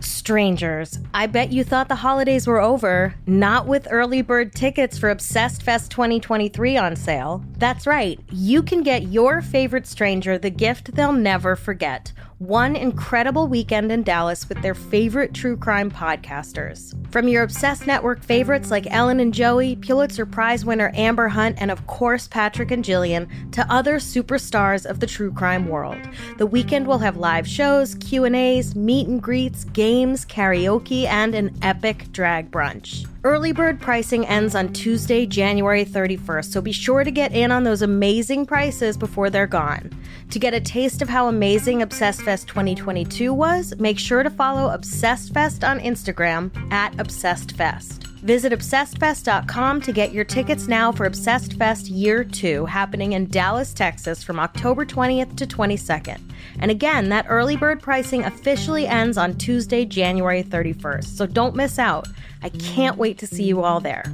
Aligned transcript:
Strangers, 0.00 0.98
I 1.12 1.26
bet 1.26 1.52
you 1.52 1.64
thought 1.64 1.88
the 1.88 1.96
holidays 1.96 2.46
were 2.46 2.60
over. 2.60 3.14
Not 3.26 3.66
with 3.66 3.88
early 3.90 4.22
bird 4.22 4.54
tickets 4.54 4.98
for 4.98 5.10
Obsessed 5.10 5.62
Fest 5.62 5.90
2023 5.90 6.76
on 6.76 6.96
sale. 6.96 7.42
That's 7.56 7.86
right, 7.86 8.20
you 8.30 8.62
can 8.62 8.82
get 8.82 9.04
your 9.04 9.42
favorite 9.42 9.86
stranger 9.86 10.38
the 10.38 10.50
gift 10.50 10.94
they'll 10.94 11.12
never 11.12 11.56
forget 11.56 12.12
one 12.38 12.76
incredible 12.76 13.48
weekend 13.48 13.90
in 13.90 14.04
Dallas 14.04 14.48
with 14.48 14.62
their 14.62 14.74
favorite 14.74 15.34
true 15.34 15.56
crime 15.56 15.90
podcasters. 15.90 16.94
From 17.10 17.26
your 17.26 17.42
Obsessed 17.42 17.84
Network 17.84 18.22
favorites 18.22 18.70
like 18.70 18.86
Ellen 18.90 19.18
and 19.18 19.34
Joey, 19.34 19.74
Pulitzer 19.74 20.24
Prize 20.24 20.64
winner 20.64 20.92
Amber 20.94 21.26
Hunt, 21.26 21.56
and 21.58 21.68
of 21.68 21.84
course 21.88 22.28
Patrick 22.28 22.70
and 22.70 22.84
Jillian, 22.84 23.28
to 23.50 23.66
other 23.68 23.96
superstars 23.96 24.86
of 24.88 25.00
the 25.00 25.06
true 25.06 25.32
crime 25.32 25.66
world. 25.66 25.98
The 26.36 26.46
weekend 26.46 26.86
will 26.86 26.98
have 26.98 27.16
live 27.16 27.48
shows, 27.48 27.96
Q&As, 27.96 28.76
meet 28.76 29.08
and 29.08 29.20
greets, 29.20 29.64
games, 29.64 30.24
karaoke, 30.24 31.06
and 31.06 31.34
an 31.34 31.58
epic 31.62 32.12
drag 32.12 32.52
brunch. 32.52 33.08
Early 33.28 33.52
bird 33.52 33.78
pricing 33.78 34.26
ends 34.26 34.54
on 34.54 34.72
Tuesday, 34.72 35.26
January 35.26 35.84
31st, 35.84 36.50
so 36.50 36.62
be 36.62 36.72
sure 36.72 37.04
to 37.04 37.10
get 37.10 37.34
in 37.34 37.52
on 37.52 37.62
those 37.62 37.82
amazing 37.82 38.46
prices 38.46 38.96
before 38.96 39.28
they're 39.28 39.46
gone. 39.46 39.90
To 40.30 40.38
get 40.38 40.54
a 40.54 40.60
taste 40.62 41.02
of 41.02 41.10
how 41.10 41.28
amazing 41.28 41.82
Obsessed 41.82 42.22
Fest 42.22 42.48
2022 42.48 43.34
was, 43.34 43.74
make 43.78 43.98
sure 43.98 44.22
to 44.22 44.30
follow 44.30 44.72
Obsessed 44.72 45.34
Fest 45.34 45.62
on 45.62 45.78
Instagram 45.78 46.50
at 46.72 46.98
Obsessed 46.98 47.52
Fest. 47.52 48.07
Visit 48.22 48.52
ObsessedFest.com 48.52 49.80
to 49.80 49.92
get 49.92 50.12
your 50.12 50.24
tickets 50.24 50.66
now 50.66 50.90
for 50.90 51.06
Obsessed 51.06 51.54
Fest 51.54 51.88
Year 51.88 52.24
2, 52.24 52.66
happening 52.66 53.12
in 53.12 53.28
Dallas, 53.28 53.72
Texas 53.72 54.24
from 54.24 54.40
October 54.40 54.84
20th 54.84 55.36
to 55.36 55.46
22nd. 55.46 56.20
And 56.58 56.70
again, 56.70 57.08
that 57.10 57.26
early 57.28 57.56
bird 57.56 57.80
pricing 57.80 58.24
officially 58.24 58.86
ends 58.86 59.16
on 59.16 59.38
Tuesday, 59.38 59.84
January 59.84 60.42
31st, 60.42 61.04
so 61.04 61.26
don't 61.26 61.54
miss 61.54 61.78
out. 61.78 62.08
I 62.42 62.48
can't 62.48 62.98
wait 62.98 63.18
to 63.18 63.26
see 63.26 63.44
you 63.44 63.62
all 63.62 63.78
there. 63.80 64.04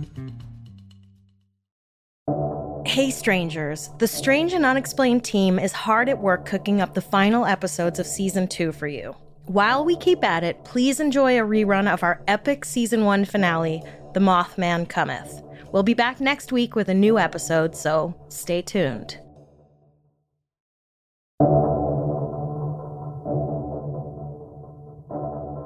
Hey, 2.87 3.11
strangers. 3.11 3.89
The 3.99 4.07
Strange 4.07 4.53
and 4.53 4.67
Unexplained 4.67 5.25
team 5.25 5.59
is 5.59 5.73
hard 5.73 6.11
at 6.11 6.21
work 6.21 6.45
cooking 6.45 6.83
up 6.83 6.93
the 6.93 7.01
final 7.01 7.47
episodes 7.47 7.99
of 7.99 8.07
season 8.07 8.47
two 8.47 8.73
for 8.73 8.87
you. 8.87 9.17
While 9.47 9.85
we 9.85 9.97
keep 9.97 10.25
at 10.25 10.43
it, 10.43 10.65
please 10.65 11.01
enjoy 11.01 11.39
a 11.39 11.45
rerun 11.45 11.93
of 11.93 12.03
our 12.03 12.23
epic 12.27 12.65
season 12.65 13.05
one 13.05 13.27
finale, 13.27 13.83
The 14.15 14.21
Mothman 14.21 14.89
Cometh. 14.89 15.43
We'll 15.71 15.83
be 15.83 15.93
back 15.93 16.19
next 16.19 16.51
week 16.51 16.75
with 16.75 16.89
a 16.89 16.95
new 16.95 17.19
episode, 17.19 17.77
so 17.77 18.15
stay 18.29 18.63
tuned. 18.63 19.19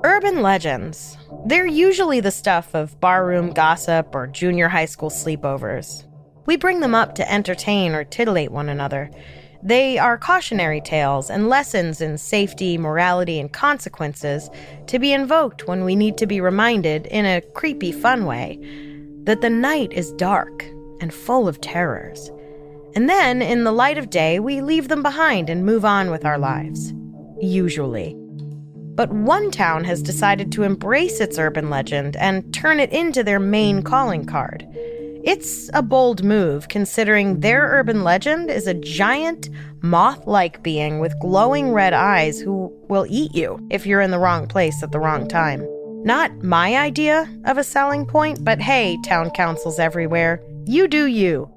Urban 0.02 0.42
legends. 0.42 1.16
They're 1.46 1.64
usually 1.64 2.18
the 2.18 2.32
stuff 2.32 2.74
of 2.74 3.00
barroom 3.00 3.50
gossip 3.50 4.12
or 4.12 4.26
junior 4.26 4.68
high 4.68 4.86
school 4.86 5.10
sleepovers. 5.10 6.04
We 6.46 6.56
bring 6.56 6.80
them 6.80 6.96
up 6.96 7.14
to 7.14 7.32
entertain 7.32 7.94
or 7.94 8.02
titillate 8.02 8.50
one 8.50 8.68
another. 8.68 9.10
They 9.62 9.98
are 9.98 10.16
cautionary 10.16 10.80
tales 10.80 11.30
and 11.30 11.48
lessons 11.48 12.00
in 12.00 12.16
safety, 12.16 12.78
morality, 12.78 13.40
and 13.40 13.52
consequences 13.52 14.48
to 14.86 14.98
be 14.98 15.12
invoked 15.12 15.66
when 15.66 15.84
we 15.84 15.96
need 15.96 16.16
to 16.18 16.26
be 16.26 16.40
reminded, 16.40 17.06
in 17.06 17.26
a 17.26 17.40
creepy, 17.40 17.90
fun 17.90 18.24
way, 18.24 18.58
that 19.24 19.40
the 19.40 19.50
night 19.50 19.92
is 19.92 20.12
dark 20.12 20.64
and 21.00 21.12
full 21.12 21.48
of 21.48 21.60
terrors. 21.60 22.30
And 22.94 23.08
then, 23.08 23.42
in 23.42 23.64
the 23.64 23.72
light 23.72 23.98
of 23.98 24.10
day, 24.10 24.38
we 24.38 24.60
leave 24.60 24.88
them 24.88 25.02
behind 25.02 25.50
and 25.50 25.66
move 25.66 25.84
on 25.84 26.10
with 26.10 26.24
our 26.24 26.38
lives. 26.38 26.92
Usually. 27.40 28.14
But 28.94 29.10
one 29.10 29.50
town 29.50 29.84
has 29.84 30.02
decided 30.02 30.50
to 30.52 30.62
embrace 30.62 31.20
its 31.20 31.38
urban 31.38 31.68
legend 31.68 32.16
and 32.16 32.52
turn 32.54 32.80
it 32.80 32.90
into 32.90 33.22
their 33.22 33.38
main 33.38 33.82
calling 33.82 34.24
card. 34.24 34.66
It's 35.30 35.68
a 35.74 35.82
bold 35.82 36.24
move, 36.24 36.68
considering 36.68 37.40
their 37.40 37.60
urban 37.60 38.02
legend 38.02 38.50
is 38.50 38.66
a 38.66 38.72
giant, 38.72 39.50
moth 39.82 40.26
like 40.26 40.62
being 40.62 41.00
with 41.00 41.20
glowing 41.20 41.70
red 41.70 41.92
eyes 41.92 42.40
who 42.40 42.72
will 42.88 43.04
eat 43.10 43.34
you 43.34 43.60
if 43.68 43.84
you're 43.84 44.00
in 44.00 44.10
the 44.10 44.18
wrong 44.18 44.46
place 44.46 44.82
at 44.82 44.90
the 44.90 44.98
wrong 44.98 45.28
time. 45.28 45.66
Not 46.02 46.42
my 46.42 46.78
idea 46.78 47.30
of 47.44 47.58
a 47.58 47.62
selling 47.62 48.06
point, 48.06 48.42
but 48.42 48.58
hey, 48.58 48.96
town 49.04 49.28
councils 49.32 49.78
everywhere, 49.78 50.42
you 50.64 50.88
do 50.88 51.04
you. 51.04 51.50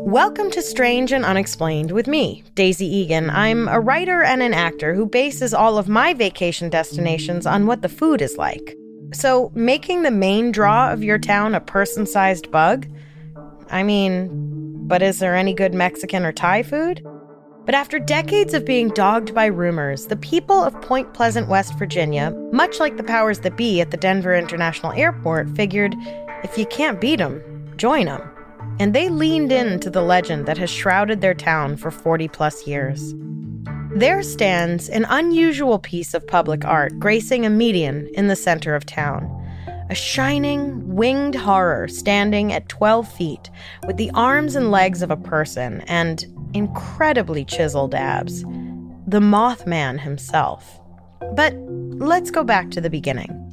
Welcome 0.00 0.50
to 0.50 0.60
Strange 0.60 1.12
and 1.12 1.24
Unexplained 1.24 1.92
with 1.92 2.08
me, 2.08 2.42
Daisy 2.54 2.92
Egan. 2.92 3.30
I'm 3.30 3.68
a 3.68 3.78
writer 3.78 4.24
and 4.24 4.42
an 4.42 4.52
actor 4.52 4.94
who 4.94 5.06
bases 5.06 5.54
all 5.54 5.78
of 5.78 5.88
my 5.88 6.12
vacation 6.12 6.70
destinations 6.70 7.46
on 7.46 7.68
what 7.68 7.82
the 7.82 7.88
food 7.88 8.20
is 8.20 8.36
like. 8.36 8.74
So, 9.14 9.52
making 9.54 10.02
the 10.02 10.10
main 10.10 10.50
draw 10.50 10.92
of 10.92 11.04
your 11.04 11.18
town 11.18 11.54
a 11.54 11.60
person 11.60 12.04
sized 12.04 12.50
bug? 12.50 12.88
I 13.70 13.84
mean, 13.84 14.28
but 14.88 15.02
is 15.02 15.20
there 15.20 15.36
any 15.36 15.54
good 15.54 15.72
Mexican 15.72 16.26
or 16.26 16.32
Thai 16.32 16.64
food? 16.64 17.00
But 17.64 17.76
after 17.76 17.98
decades 18.00 18.52
of 18.54 18.66
being 18.66 18.88
dogged 18.88 19.32
by 19.32 19.46
rumors, 19.46 20.06
the 20.06 20.16
people 20.16 20.62
of 20.62 20.78
Point 20.82 21.14
Pleasant, 21.14 21.48
West 21.48 21.78
Virginia, 21.78 22.32
much 22.52 22.80
like 22.80 22.96
the 22.96 23.04
powers 23.04 23.38
that 23.38 23.56
be 23.56 23.80
at 23.80 23.92
the 23.92 23.96
Denver 23.96 24.34
International 24.34 24.92
Airport, 24.92 25.48
figured 25.56 25.94
if 26.42 26.58
you 26.58 26.66
can't 26.66 27.00
beat 27.00 27.20
them, 27.20 27.40
join 27.76 28.06
them. 28.06 28.28
And 28.80 28.94
they 28.94 29.08
leaned 29.08 29.52
into 29.52 29.90
the 29.90 30.02
legend 30.02 30.46
that 30.46 30.58
has 30.58 30.70
shrouded 30.70 31.20
their 31.20 31.34
town 31.34 31.76
for 31.76 31.92
40 31.92 32.26
plus 32.28 32.66
years. 32.66 33.14
There 33.96 34.24
stands 34.24 34.88
an 34.88 35.06
unusual 35.08 35.78
piece 35.78 36.14
of 36.14 36.26
public 36.26 36.64
art 36.64 36.98
gracing 36.98 37.46
a 37.46 37.50
median 37.50 38.08
in 38.14 38.26
the 38.26 38.34
center 38.34 38.74
of 38.74 38.84
town. 38.84 39.30
A 39.88 39.94
shining, 39.94 40.96
winged 40.96 41.36
horror 41.36 41.86
standing 41.86 42.52
at 42.52 42.68
12 42.68 43.06
feet 43.12 43.50
with 43.86 43.96
the 43.96 44.10
arms 44.12 44.56
and 44.56 44.72
legs 44.72 45.00
of 45.00 45.12
a 45.12 45.16
person 45.16 45.82
and 45.82 46.26
incredibly 46.54 47.44
chiseled 47.44 47.94
abs. 47.94 48.42
The 49.06 49.20
Mothman 49.20 50.00
himself. 50.00 50.80
But 51.36 51.54
let's 51.54 52.32
go 52.32 52.42
back 52.42 52.72
to 52.72 52.80
the 52.80 52.90
beginning. 52.90 53.43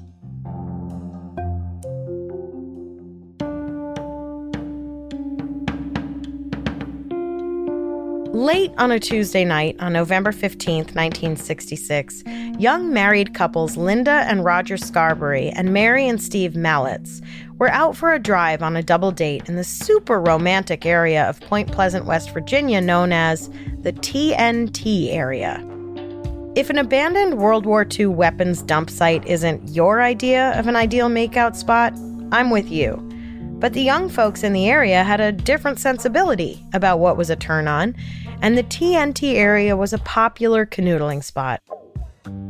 Late 8.42 8.74
on 8.80 8.90
a 8.90 9.00
Tuesday 9.00 9.46
night 9.46 9.76
on 9.80 9.94
November 9.94 10.32
15, 10.32 10.78
1966, 10.78 12.24
young 12.58 12.92
married 12.92 13.36
couples 13.36 13.78
Linda 13.78 14.26
and 14.28 14.44
Roger 14.44 14.78
Scarberry 14.78 15.50
and 15.50 15.72
Mary 15.72 16.08
and 16.08 16.20
Steve 16.20 16.54
Mallitz 16.54 17.24
were 17.60 17.70
out 17.70 17.96
for 17.96 18.12
a 18.12 18.18
drive 18.18 18.64
on 18.64 18.76
a 18.76 18.82
double 18.82 19.12
date 19.12 19.48
in 19.48 19.58
the 19.58 19.64
super 19.64 20.20
romantic 20.20 20.88
area 20.88 21.30
of 21.30 21.40
Point 21.42 21.72
Pleasant, 21.72 22.08
West 22.08 22.32
Virginia, 22.32 22.82
known 22.82 23.14
as 23.14 23.48
the 23.82 23.94
TNT 23.94 25.14
area. 25.14 25.64
If 26.56 26.72
an 26.72 26.80
abandoned 26.80 27.38
World 27.38 27.68
War 27.68 27.86
II 27.88 28.08
weapons 28.08 28.64
dump 28.64 28.90
site 28.90 29.24
isn't 29.28 29.70
your 29.70 30.02
idea 30.02 30.58
of 30.58 30.66
an 30.66 30.76
ideal 30.76 31.10
makeout 31.10 31.56
spot, 31.56 31.94
I'm 32.32 32.50
with 32.50 32.72
you. 32.72 33.08
But 33.62 33.74
the 33.74 33.84
young 33.84 34.10
folks 34.10 34.42
in 34.42 34.54
the 34.54 34.68
area 34.68 35.04
had 35.04 35.22
a 35.22 35.32
different 35.32 35.78
sensibility 35.78 36.66
about 36.74 36.98
what 36.98 37.16
was 37.16 37.30
a 37.30 37.36
turn 37.36 37.68
on, 37.68 37.96
and 38.42 38.58
the 38.58 38.64
TNT 38.64 39.36
area 39.36 39.78
was 39.78 39.94
a 39.94 40.00
popular 40.00 40.66
canoodling 40.66 41.24
spot. 41.24 41.62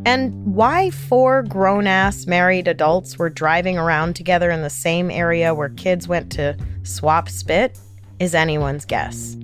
And 0.05 0.33
why 0.55 0.89
four 0.89 1.43
grown 1.43 1.85
ass 1.85 2.25
married 2.25 2.67
adults 2.67 3.19
were 3.19 3.29
driving 3.29 3.77
around 3.77 4.15
together 4.15 4.49
in 4.49 4.61
the 4.61 4.69
same 4.69 5.11
area 5.11 5.53
where 5.53 5.69
kids 5.69 6.07
went 6.07 6.31
to 6.33 6.57
swap 6.83 7.29
spit 7.29 7.77
is 8.19 8.33
anyone's 8.33 8.85
guess. 8.85 9.37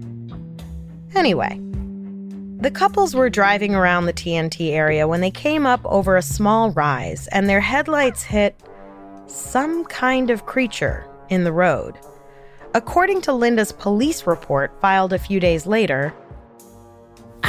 Anyway, 1.16 1.60
the 2.60 2.72
couples 2.72 3.14
were 3.14 3.30
driving 3.30 3.76
around 3.76 4.06
the 4.06 4.14
TNT 4.14 4.72
area 4.72 5.08
when 5.08 5.22
they 5.22 5.30
came 5.30 5.68
up 5.68 5.82
over 5.86 6.16
a 6.16 6.24
small 6.24 6.72
rise 6.72 7.28
and 7.28 7.48
their 7.48 7.62
headlights 7.62 8.24
hit 8.24 8.56
some 9.28 9.86
kind 9.86 10.32
of 10.32 10.46
creature 10.46 11.08
in 11.30 11.44
the 11.44 11.52
road. 11.52 12.00
According 12.74 13.22
to 13.22 13.34
Linda's 13.34 13.72
police 13.72 14.26
report 14.26 14.72
filed 14.82 15.14
a 15.14 15.20
few 15.20 15.40
days 15.40 15.68
later, 15.68 16.14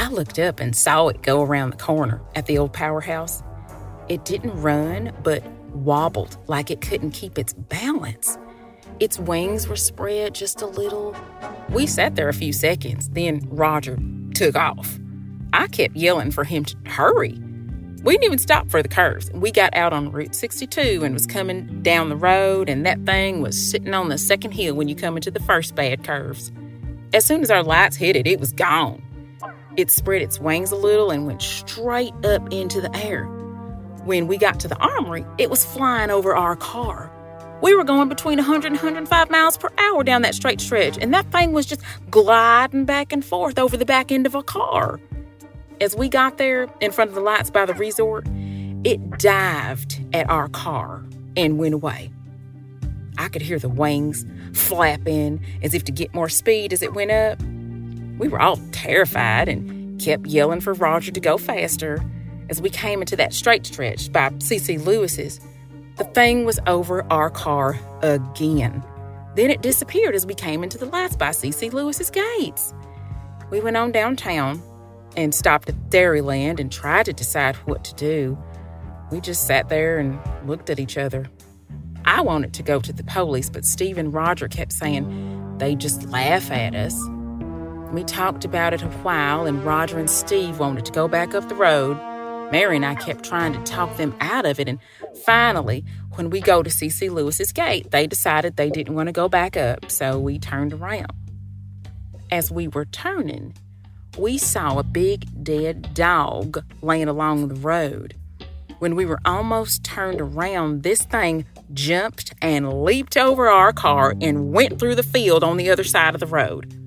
I 0.09 0.11
looked 0.11 0.39
up 0.39 0.59
and 0.59 0.75
saw 0.75 1.09
it 1.09 1.21
go 1.21 1.43
around 1.43 1.69
the 1.69 1.77
corner 1.77 2.19
at 2.33 2.47
the 2.47 2.57
old 2.57 2.73
powerhouse. 2.73 3.43
It 4.07 4.25
didn't 4.25 4.59
run, 4.59 5.13
but 5.21 5.45
wobbled 5.71 6.35
like 6.47 6.71
it 6.71 6.81
couldn't 6.81 7.11
keep 7.11 7.37
its 7.37 7.53
balance. 7.53 8.35
Its 8.99 9.19
wings 9.19 9.67
were 9.67 9.75
spread 9.75 10.33
just 10.33 10.63
a 10.63 10.65
little. 10.65 11.15
We 11.69 11.85
sat 11.85 12.15
there 12.15 12.27
a 12.27 12.33
few 12.33 12.53
seconds, 12.53 13.07
then 13.09 13.47
Roger 13.51 13.99
took 14.33 14.55
off. 14.55 14.97
I 15.53 15.67
kept 15.67 15.95
yelling 15.95 16.31
for 16.31 16.43
him 16.43 16.65
to 16.65 16.75
hurry. 16.87 17.39
We 18.01 18.13
didn't 18.13 18.23
even 18.23 18.39
stop 18.39 18.71
for 18.71 18.81
the 18.81 18.89
curves. 18.89 19.29
We 19.35 19.51
got 19.51 19.75
out 19.75 19.93
on 19.93 20.11
Route 20.11 20.33
62 20.33 21.03
and 21.03 21.13
was 21.13 21.27
coming 21.27 21.83
down 21.83 22.09
the 22.09 22.15
road, 22.15 22.67
and 22.67 22.83
that 22.83 23.05
thing 23.05 23.43
was 23.43 23.69
sitting 23.69 23.93
on 23.93 24.09
the 24.09 24.17
second 24.17 24.53
hill 24.53 24.73
when 24.73 24.87
you 24.87 24.95
come 24.95 25.17
into 25.17 25.29
the 25.29 25.41
first 25.41 25.75
bad 25.75 26.03
curves. 26.03 26.51
As 27.13 27.25
soon 27.25 27.41
as 27.41 27.51
our 27.51 27.61
lights 27.61 27.95
hit 27.95 28.15
it, 28.15 28.25
it 28.25 28.39
was 28.39 28.53
gone. 28.53 29.03
It 29.77 29.91
spread 29.91 30.21
its 30.21 30.39
wings 30.39 30.71
a 30.71 30.75
little 30.75 31.11
and 31.11 31.25
went 31.27 31.41
straight 31.41 32.13
up 32.25 32.51
into 32.51 32.81
the 32.81 32.95
air. 32.95 33.25
When 34.03 34.27
we 34.27 34.37
got 34.37 34.59
to 34.61 34.67
the 34.67 34.77
armory, 34.77 35.25
it 35.37 35.49
was 35.49 35.63
flying 35.63 36.09
over 36.09 36.35
our 36.35 36.55
car. 36.55 37.11
We 37.61 37.75
were 37.75 37.83
going 37.83 38.09
between 38.09 38.37
100 38.37 38.67
and 38.67 38.75
105 38.75 39.29
miles 39.29 39.57
per 39.57 39.69
hour 39.77 40.03
down 40.03 40.21
that 40.23 40.33
straight 40.33 40.61
stretch, 40.61 40.97
and 40.99 41.13
that 41.13 41.31
thing 41.31 41.51
was 41.51 41.65
just 41.65 41.81
gliding 42.09 42.85
back 42.85 43.11
and 43.11 43.23
forth 43.23 43.59
over 43.59 43.77
the 43.77 43.85
back 43.85 44.11
end 44.11 44.25
of 44.25 44.33
a 44.33 44.41
car. 44.41 44.99
As 45.81 45.95
we 45.95 46.09
got 46.09 46.37
there 46.37 46.67
in 46.81 46.91
front 46.91 47.09
of 47.09 47.15
the 47.15 47.21
lights 47.21 47.51
by 47.51 47.65
the 47.65 47.73
resort, 47.73 48.25
it 48.83 49.19
dived 49.19 50.03
at 50.13 50.29
our 50.29 50.47
car 50.49 51.03
and 51.35 51.57
went 51.57 51.73
away. 51.73 52.11
I 53.17 53.27
could 53.27 53.41
hear 53.41 53.59
the 53.59 53.69
wings 53.69 54.25
flapping 54.53 55.41
as 55.61 55.73
if 55.73 55.83
to 55.83 55.91
get 55.91 56.13
more 56.13 56.29
speed 56.29 56.71
as 56.73 56.81
it 56.81 56.93
went 56.93 57.11
up. 57.11 57.39
We 58.19 58.27
were 58.27 58.41
all 58.41 58.59
terrified 58.73 59.47
and 59.47 59.99
kept 59.99 60.27
yelling 60.27 60.61
for 60.61 60.73
Roger 60.73 61.11
to 61.11 61.19
go 61.19 61.37
faster. 61.37 62.03
As 62.49 62.61
we 62.61 62.69
came 62.69 63.01
into 63.01 63.15
that 63.15 63.33
straight 63.33 63.65
stretch 63.65 64.11
by 64.11 64.31
C.C. 64.39 64.77
Lewis's, 64.77 65.39
the 65.95 66.03
thing 66.03 66.45
was 66.45 66.59
over 66.67 67.05
our 67.11 67.29
car 67.29 67.79
again. 68.01 68.83
Then 69.35 69.49
it 69.49 69.61
disappeared 69.61 70.15
as 70.15 70.25
we 70.25 70.33
came 70.33 70.63
into 70.63 70.77
the 70.77 70.85
lights 70.85 71.15
by 71.15 71.31
C.C. 71.31 71.69
Lewis's 71.69 72.09
gates. 72.09 72.73
We 73.51 73.61
went 73.61 73.77
on 73.77 73.91
downtown 73.91 74.61
and 75.15 75.33
stopped 75.33 75.69
at 75.69 75.89
Dairyland 75.89 76.59
and 76.59 76.71
tried 76.71 77.05
to 77.05 77.13
decide 77.13 77.55
what 77.57 77.83
to 77.85 77.95
do. 77.95 78.37
We 79.11 79.21
just 79.21 79.47
sat 79.47 79.69
there 79.69 79.97
and 79.97 80.19
looked 80.45 80.69
at 80.69 80.79
each 80.79 80.97
other. 80.97 81.29
I 82.05 82.21
wanted 82.21 82.53
to 82.55 82.63
go 82.63 82.79
to 82.81 82.91
the 82.91 83.03
police, 83.03 83.49
but 83.49 83.65
Steve 83.65 83.97
and 83.97 84.13
Roger 84.13 84.47
kept 84.47 84.73
saying 84.73 85.57
they 85.57 85.75
just 85.75 86.09
laugh 86.09 86.51
at 86.51 86.75
us. 86.75 86.99
We 87.91 88.03
talked 88.03 88.45
about 88.45 88.75
it 88.75 88.83
a 88.83 88.87
while, 88.87 89.47
and 89.47 89.63
Roger 89.63 89.97
and 89.97 90.09
Steve 90.09 90.59
wanted 90.59 90.85
to 90.85 90.91
go 90.91 91.07
back 91.07 91.33
up 91.33 91.49
the 91.49 91.55
road. 91.55 91.97
Mary 92.51 92.75
and 92.75 92.85
I 92.85 92.93
kept 92.93 93.25
trying 93.25 93.53
to 93.53 93.63
talk 93.63 93.97
them 93.97 94.15
out 94.21 94.45
of 94.45 94.59
it, 94.59 94.69
and 94.69 94.79
finally, 95.25 95.83
when 96.13 96.29
we 96.29 96.39
go 96.39 96.61
to 96.61 96.69
C.C. 96.69 97.09
Lewis's 97.09 97.51
gate, 97.51 97.89
they 97.89 98.05
decided 98.05 98.57
they 98.57 98.69
didn't 98.69 98.93
want 98.93 99.07
to 99.07 99.11
go 99.11 99.27
back 99.27 99.57
up, 99.57 99.89
so 99.89 100.19
we 100.19 100.37
turned 100.37 100.71
around. 100.71 101.11
As 102.29 102.51
we 102.51 102.67
were 102.67 102.85
turning, 102.85 103.55
we 104.19 104.37
saw 104.37 104.77
a 104.77 104.83
big 104.83 105.43
dead 105.43 105.95
dog 105.95 106.63
laying 106.83 107.07
along 107.07 107.47
the 107.47 107.55
road. 107.55 108.13
When 108.77 108.95
we 108.95 109.05
were 109.07 109.19
almost 109.25 109.83
turned 109.83 110.21
around, 110.21 110.83
this 110.83 111.01
thing 111.01 111.45
jumped 111.73 112.33
and 112.39 112.83
leaped 112.83 113.17
over 113.17 113.49
our 113.49 113.73
car 113.73 114.13
and 114.21 114.53
went 114.53 114.77
through 114.79 114.95
the 114.95 115.03
field 115.03 115.43
on 115.43 115.57
the 115.57 115.71
other 115.71 115.83
side 115.83 116.13
of 116.13 116.19
the 116.19 116.27
road. 116.27 116.78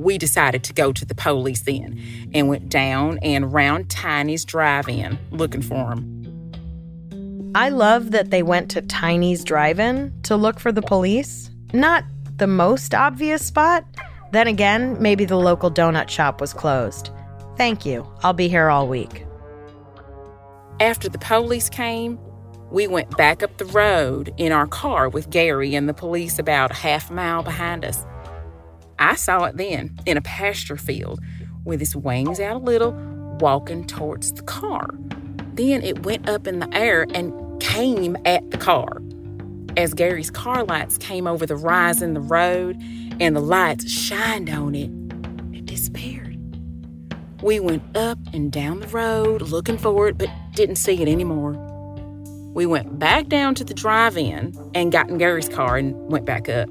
We 0.00 0.16
decided 0.16 0.64
to 0.64 0.72
go 0.72 0.92
to 0.92 1.04
the 1.04 1.14
police 1.14 1.60
then 1.60 2.00
and 2.32 2.48
went 2.48 2.70
down 2.70 3.18
and 3.18 3.52
round 3.52 3.90
Tiny's 3.90 4.46
drive 4.46 4.88
in 4.88 5.18
looking 5.30 5.60
for 5.60 5.92
him. 5.92 7.52
I 7.54 7.68
love 7.68 8.12
that 8.12 8.30
they 8.30 8.42
went 8.42 8.70
to 8.70 8.80
Tiny's 8.80 9.44
drive 9.44 9.78
in 9.78 10.14
to 10.22 10.36
look 10.36 10.58
for 10.58 10.72
the 10.72 10.80
police. 10.80 11.50
Not 11.74 12.04
the 12.36 12.46
most 12.46 12.94
obvious 12.94 13.44
spot. 13.44 13.84
Then 14.32 14.46
again, 14.46 14.96
maybe 15.02 15.26
the 15.26 15.36
local 15.36 15.70
donut 15.70 16.08
shop 16.08 16.40
was 16.40 16.54
closed. 16.54 17.10
Thank 17.58 17.84
you. 17.84 18.10
I'll 18.22 18.32
be 18.32 18.48
here 18.48 18.70
all 18.70 18.88
week. 18.88 19.26
After 20.80 21.10
the 21.10 21.18
police 21.18 21.68
came, 21.68 22.18
we 22.70 22.86
went 22.86 23.14
back 23.18 23.42
up 23.42 23.58
the 23.58 23.66
road 23.66 24.32
in 24.38 24.50
our 24.50 24.66
car 24.66 25.10
with 25.10 25.28
Gary 25.28 25.74
and 25.74 25.86
the 25.86 25.94
police 25.94 26.38
about 26.38 26.70
a 26.70 26.74
half 26.74 27.10
mile 27.10 27.42
behind 27.42 27.84
us. 27.84 28.06
I 29.00 29.14
saw 29.14 29.44
it 29.44 29.56
then 29.56 29.98
in 30.04 30.16
a 30.16 30.20
pasture 30.22 30.76
field 30.76 31.20
with 31.64 31.80
its 31.80 31.96
wings 31.96 32.38
out 32.38 32.56
a 32.56 32.58
little, 32.58 32.92
walking 33.40 33.86
towards 33.86 34.32
the 34.32 34.42
car. 34.42 34.90
Then 35.54 35.82
it 35.82 36.04
went 36.04 36.28
up 36.28 36.46
in 36.46 36.58
the 36.60 36.68
air 36.74 37.06
and 37.14 37.60
came 37.60 38.16
at 38.24 38.50
the 38.50 38.58
car. 38.58 39.00
As 39.76 39.94
Gary's 39.94 40.30
car 40.30 40.64
lights 40.64 40.98
came 40.98 41.26
over 41.26 41.46
the 41.46 41.56
rise 41.56 42.02
in 42.02 42.14
the 42.14 42.20
road 42.20 42.76
and 43.20 43.34
the 43.34 43.40
lights 43.40 43.90
shined 43.90 44.50
on 44.50 44.74
it, 44.74 44.90
it 45.56 45.64
disappeared. 45.64 46.36
We 47.42 47.58
went 47.58 47.96
up 47.96 48.18
and 48.34 48.52
down 48.52 48.80
the 48.80 48.88
road 48.88 49.42
looking 49.42 49.78
for 49.78 50.08
it, 50.08 50.18
but 50.18 50.28
didn't 50.54 50.76
see 50.76 51.00
it 51.00 51.08
anymore. 51.08 51.52
We 52.52 52.66
went 52.66 52.98
back 52.98 53.28
down 53.28 53.54
to 53.54 53.64
the 53.64 53.74
drive 53.74 54.18
in 54.18 54.52
and 54.74 54.92
got 54.92 55.08
in 55.08 55.18
Gary's 55.18 55.48
car 55.48 55.76
and 55.76 55.94
went 56.10 56.26
back 56.26 56.48
up. 56.48 56.68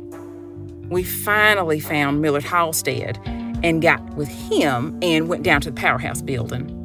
We 0.89 1.03
finally 1.03 1.79
found 1.79 2.21
Millard 2.21 2.43
Halstead 2.43 3.19
and 3.63 3.81
got 3.81 4.01
with 4.15 4.27
him 4.27 4.97
and 5.03 5.29
went 5.29 5.43
down 5.43 5.61
to 5.61 5.69
the 5.71 5.79
powerhouse 5.79 6.21
building. 6.21 6.75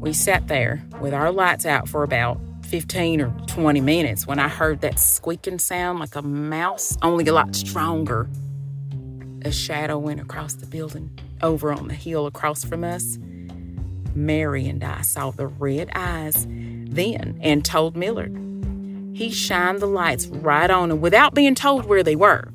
We 0.00 0.14
sat 0.14 0.48
there 0.48 0.82
with 1.00 1.12
our 1.12 1.30
lights 1.30 1.66
out 1.66 1.88
for 1.88 2.02
about 2.04 2.40
15 2.64 3.20
or 3.20 3.28
20 3.48 3.80
minutes 3.82 4.26
when 4.26 4.38
I 4.38 4.48
heard 4.48 4.80
that 4.80 4.98
squeaking 4.98 5.58
sound 5.58 5.98
like 5.98 6.16
a 6.16 6.22
mouse, 6.22 6.96
only 7.02 7.26
a 7.26 7.34
lot 7.34 7.54
stronger. 7.54 8.30
A 9.44 9.52
shadow 9.52 9.98
went 9.98 10.20
across 10.20 10.54
the 10.54 10.66
building 10.66 11.10
over 11.42 11.70
on 11.70 11.88
the 11.88 11.94
hill 11.94 12.26
across 12.26 12.64
from 12.64 12.82
us. 12.82 13.18
Mary 14.14 14.66
and 14.68 14.82
I 14.82 15.02
saw 15.02 15.32
the 15.32 15.48
red 15.48 15.90
eyes 15.94 16.46
then 16.48 17.38
and 17.42 17.62
told 17.62 17.94
Millard. 17.94 18.34
He 19.12 19.30
shined 19.30 19.80
the 19.80 19.86
lights 19.86 20.28
right 20.28 20.70
on 20.70 20.88
them 20.88 21.02
without 21.02 21.34
being 21.34 21.54
told 21.54 21.84
where 21.84 22.02
they 22.02 22.16
were. 22.16 22.48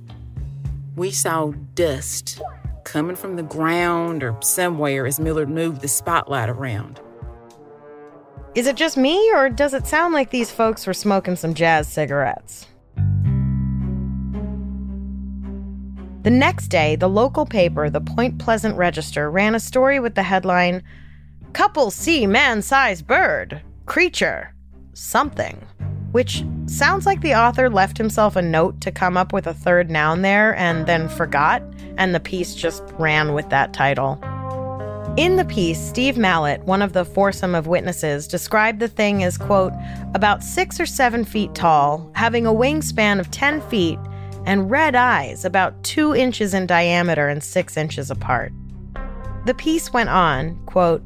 We 0.98 1.12
saw 1.12 1.52
dust 1.76 2.42
coming 2.84 3.16
from 3.16 3.36
the 3.36 3.44
ground 3.44 4.24
or 4.24 4.36
somewhere 4.42 5.06
as 5.06 5.20
Millard 5.20 5.48
moved 5.48 5.82
the 5.82 5.88
spotlight 5.88 6.50
around. 6.50 7.00
Is 8.56 8.66
it 8.66 8.76
just 8.76 8.98
me, 8.98 9.32
or 9.36 9.48
does 9.48 9.76
it 9.76 9.86
sound 9.86 10.16
like 10.16 10.32
these 10.32 10.50
folks 10.50 10.88
were 10.88 10.96
smoking 10.96 11.36
some 11.36 11.54
jazz 11.54 11.88
cigarettes? 11.88 12.66
The 16.24 16.32
next 16.32 16.70
day, 16.70 16.96
the 16.96 17.08
local 17.08 17.46
paper, 17.46 17.92
the 17.92 18.02
Point 18.02 18.40
Pleasant 18.40 18.76
Register, 18.76 19.30
ran 19.30 19.54
a 19.54 19.60
story 19.60 20.00
with 20.00 20.16
the 20.16 20.24
headline 20.24 20.82
Couple 21.54 21.92
see 21.92 22.26
man 22.26 22.64
sized 22.64 23.06
bird 23.06 23.62
creature, 23.86 24.52
something, 24.94 25.64
which 26.12 26.44
sounds 26.66 27.06
like 27.06 27.22
the 27.22 27.36
author 27.36 27.70
left 27.70 27.98
himself 27.98 28.36
a 28.36 28.42
note 28.42 28.80
to 28.82 28.92
come 28.92 29.18
up 29.18 29.34
with 29.34 29.48
a 29.48 29.54
third 29.54 29.90
noun 29.90 30.22
there 30.22 30.56
and 30.56 30.86
then 30.86 31.10
forgot, 31.10 31.62
and 31.98 32.14
the 32.14 32.20
piece 32.20 32.56
just 32.56 32.84
ran 32.98 33.34
with 33.34 33.50
that 33.50 33.74
title. 33.74 34.20
In 35.18 35.36
the 35.36 35.46
piece, 35.46 35.80
Steve 35.80 36.16
Mallett, 36.16 36.62
one 36.66 36.84
of 36.84 36.94
the 36.94 37.04
foursome 37.04 37.56
of 37.56 37.66
witnesses, 37.66 38.28
described 38.28 38.80
the 38.80 38.88
thing 38.88 39.24
as, 39.24 39.36
quote, 39.36 39.74
about 40.14 40.44
six 40.44 40.80
or 40.80 40.86
seven 40.86 41.26
feet 41.26 41.56
tall, 41.56 42.12
having 42.14 42.46
a 42.46 42.54
wingspan 42.54 43.20
of 43.20 43.32
10 43.32 43.62
feet, 43.62 43.98
and 44.46 44.70
red 44.70 44.96
eyes 44.96 45.44
about 45.44 45.84
two 45.84 46.14
inches 46.14 46.54
in 46.54 46.68
diameter 46.68 47.28
and 47.28 47.44
six 47.44 47.76
inches 47.78 48.12
apart. 48.12 48.54
The 49.48 49.56
piece 49.56 49.92
went 49.92 50.10
on, 50.10 50.56
quote, 50.68 51.02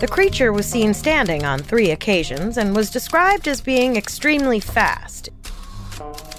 the 0.00 0.08
creature 0.10 0.52
was 0.52 0.66
seen 0.66 0.92
standing 0.92 1.44
on 1.44 1.60
three 1.60 1.90
occasions 1.90 2.58
and 2.58 2.74
was 2.74 2.90
described 2.90 3.46
as 3.48 3.60
being 3.60 3.96
extremely 3.96 4.60
fast. 4.60 5.28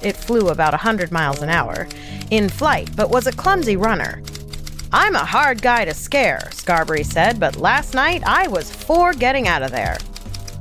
It 0.04 0.16
flew 0.16 0.50
about 0.50 0.74
100 0.74 1.12
miles 1.12 1.42
an 1.42 1.50
hour 1.50 1.88
in 2.32 2.50
flight, 2.50 2.90
but 2.96 3.10
was 3.10 3.28
a 3.28 3.32
clumsy 3.32 3.78
runner. 3.78 4.22
I'm 4.92 5.16
a 5.16 5.26
hard 5.26 5.62
guy 5.62 5.86
to 5.86 5.94
scare, 5.94 6.50
Scarberry 6.52 7.04
said, 7.04 7.40
but 7.40 7.58
last 7.58 7.94
night 7.94 8.24
I 8.26 8.48
was 8.48 8.72
for 8.72 9.14
getting 9.14 9.48
out 9.48 9.64
of 9.64 9.72
there. 9.72 9.98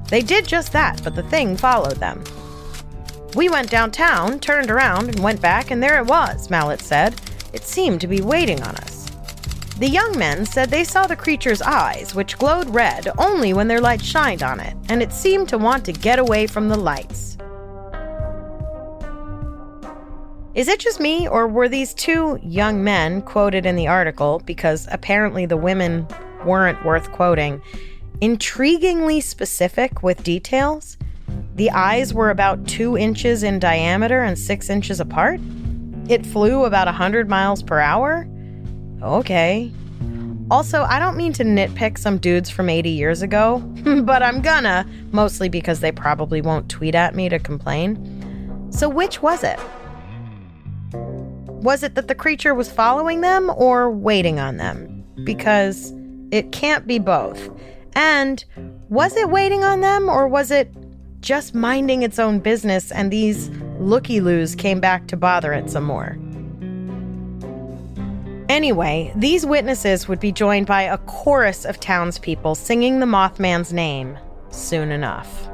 They 0.09 0.23
did 0.23 0.47
just 0.47 0.73
that, 0.73 1.03
but 1.03 1.15
the 1.15 1.23
thing 1.25 1.57
followed 1.57 1.97
them. 1.97 2.23
We 3.35 3.49
went 3.49 3.71
downtown, 3.71 4.39
turned 4.39 4.71
around, 4.71 5.09
and 5.09 5.19
went 5.19 5.41
back, 5.41 5.71
and 5.71 5.83
there 5.83 5.99
it 5.99 6.07
was, 6.07 6.51
Mallett 6.51 6.81
said. 6.81 7.21
It 7.53 7.65
seemed 7.65 8.01
to 8.01 8.07
be 8.07 8.21
waiting 8.21 8.63
on 8.63 8.77
us. 8.77 8.94
The 9.79 9.89
young 9.89 10.17
men 10.17 10.47
said 10.47 10.71
they 10.71 10.85
saw 10.85 11.09
the 11.09 11.17
creature's 11.17 11.61
eyes, 11.61 12.15
which 12.15 12.39
glowed 12.39 12.71
red 12.71 13.09
only 13.19 13.53
when 13.53 13.67
their 13.67 13.81
light 13.81 14.01
shined 14.01 14.45
on 14.45 14.61
it, 14.61 14.77
and 14.89 15.03
it 15.03 15.13
seemed 15.13 15.49
to 15.49 15.59
want 15.59 15.85
to 15.87 15.93
get 15.93 16.21
away 16.21 16.47
from 16.47 16.69
the 16.69 16.79
lights. 16.79 17.37
Is 20.55 20.69
it 20.69 20.79
just 20.79 21.01
me, 21.01 21.27
or 21.27 21.49
were 21.49 21.69
these 21.69 21.93
two 21.93 22.39
young 22.41 22.85
men 22.85 23.21
quoted 23.23 23.67
in 23.67 23.75
the 23.75 23.89
article, 23.89 24.41
because 24.45 24.87
apparently 24.93 25.45
the 25.45 25.57
women 25.57 26.07
weren't 26.45 26.85
worth 26.85 27.11
quoting, 27.11 27.61
intriguingly 28.23 29.21
specific 29.21 30.05
with 30.05 30.23
details? 30.23 30.97
The 31.57 31.73
eyes 31.73 32.15
were 32.15 32.31
about 32.31 32.69
two 32.69 32.97
inches 32.97 33.43
in 33.43 33.59
diameter 33.59 34.23
and 34.23 34.39
six 34.39 34.71
inches 34.71 35.01
apart? 35.01 35.41
It 36.09 36.25
flew 36.25 36.65
about 36.65 36.87
a 36.87 36.93
100 36.93 37.29
miles 37.29 37.61
per 37.61 37.81
hour? 37.81 38.29
Okay. 39.03 39.73
Also, 40.51 40.83
I 40.83 40.99
don't 40.99 41.17
mean 41.17 41.33
to 41.35 41.45
nitpick 41.45 41.99
some 41.99 42.19
dudes 42.19 42.51
from 42.51 42.69
80 42.69 42.91
years 42.91 43.23
ago, 43.23 43.59
but 44.05 44.23
I'm 44.23 44.43
gonna, 44.43 44.87
mostly 45.11 45.49
because 45.49 45.81
they 45.81 45.93
probably 45.93 46.41
won't 46.41 46.69
tweet 46.69 46.95
at 46.95 47.15
me 47.15 47.29
to 47.29 47.39
complain. 47.39 48.69
So, 48.71 48.89
which 48.89 49.23
was 49.23 49.43
it? 49.43 49.59
Was 50.93 51.83
it 51.83 51.95
that 51.95 52.09
the 52.09 52.15
creature 52.15 52.55
was 52.55 52.71
following 52.71 53.23
them 53.23 53.51
or 53.57 53.91
waiting 53.91 54.39
on 54.39 54.59
them? 54.59 55.05
Because 55.25 55.93
it 56.31 56.53
can't 56.53 56.87
be 56.87 56.99
both. 56.99 57.49
And 57.95 58.45
Was 58.91 59.17
it 59.17 59.31
waiting 59.31 59.65
on 59.65 59.81
them, 59.81 60.09
or 60.09 60.29
was 60.29 60.51
it 60.51 60.73
just 61.21 61.55
minding 61.55 62.03
its 62.03 62.19
own 62.19 62.39
business 62.39 62.93
and 62.93 63.11
these 63.11 63.49
looky 63.81 64.21
loos 64.21 64.55
came 64.55 64.79
back 64.79 65.07
to 65.09 65.17
bother 65.17 65.53
it 65.53 65.71
some 65.71 65.85
more? 65.85 66.19
Anyway, 68.55 69.13
these 69.17 69.45
witnesses 69.45 70.07
would 70.07 70.21
be 70.21 70.31
joined 70.31 70.65
by 70.65 70.83
a 70.83 70.97
chorus 70.97 71.65
of 71.65 71.81
townspeople 71.81 72.55
singing 72.55 73.01
the 73.01 73.05
Mothman's 73.05 73.73
name 73.73 74.17
soon 74.51 74.93
enough. 74.93 75.49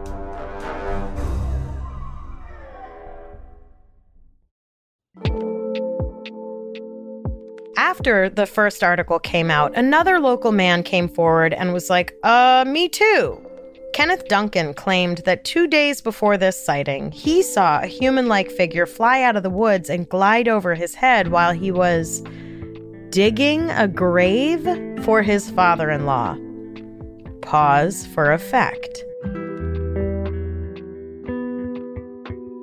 After 7.78 8.28
the 8.28 8.44
first 8.44 8.84
article 8.84 9.18
came 9.18 9.50
out, 9.50 9.74
another 9.74 10.20
local 10.20 10.52
man 10.52 10.82
came 10.82 11.08
forward 11.08 11.54
and 11.54 11.72
was 11.72 11.88
like, 11.88 12.14
uh, 12.22 12.66
me 12.66 12.86
too. 12.86 13.40
Kenneth 13.94 14.28
Duncan 14.28 14.74
claimed 14.74 15.22
that 15.24 15.46
two 15.46 15.66
days 15.66 16.02
before 16.02 16.36
this 16.36 16.62
sighting, 16.62 17.12
he 17.12 17.42
saw 17.42 17.80
a 17.80 17.86
human 17.86 18.28
like 18.28 18.50
figure 18.50 18.84
fly 18.84 19.22
out 19.22 19.36
of 19.36 19.42
the 19.42 19.48
woods 19.48 19.88
and 19.88 20.06
glide 20.06 20.48
over 20.48 20.74
his 20.74 20.94
head 20.94 21.28
while 21.28 21.52
he 21.52 21.72
was 21.72 22.22
digging 23.10 23.70
a 23.70 23.88
grave 23.88 24.64
for 25.04 25.22
his 25.22 25.50
father 25.50 25.90
in 25.90 26.06
law. 26.06 26.36
Pause 27.42 28.06
for 28.06 28.32
effect. 28.32 29.04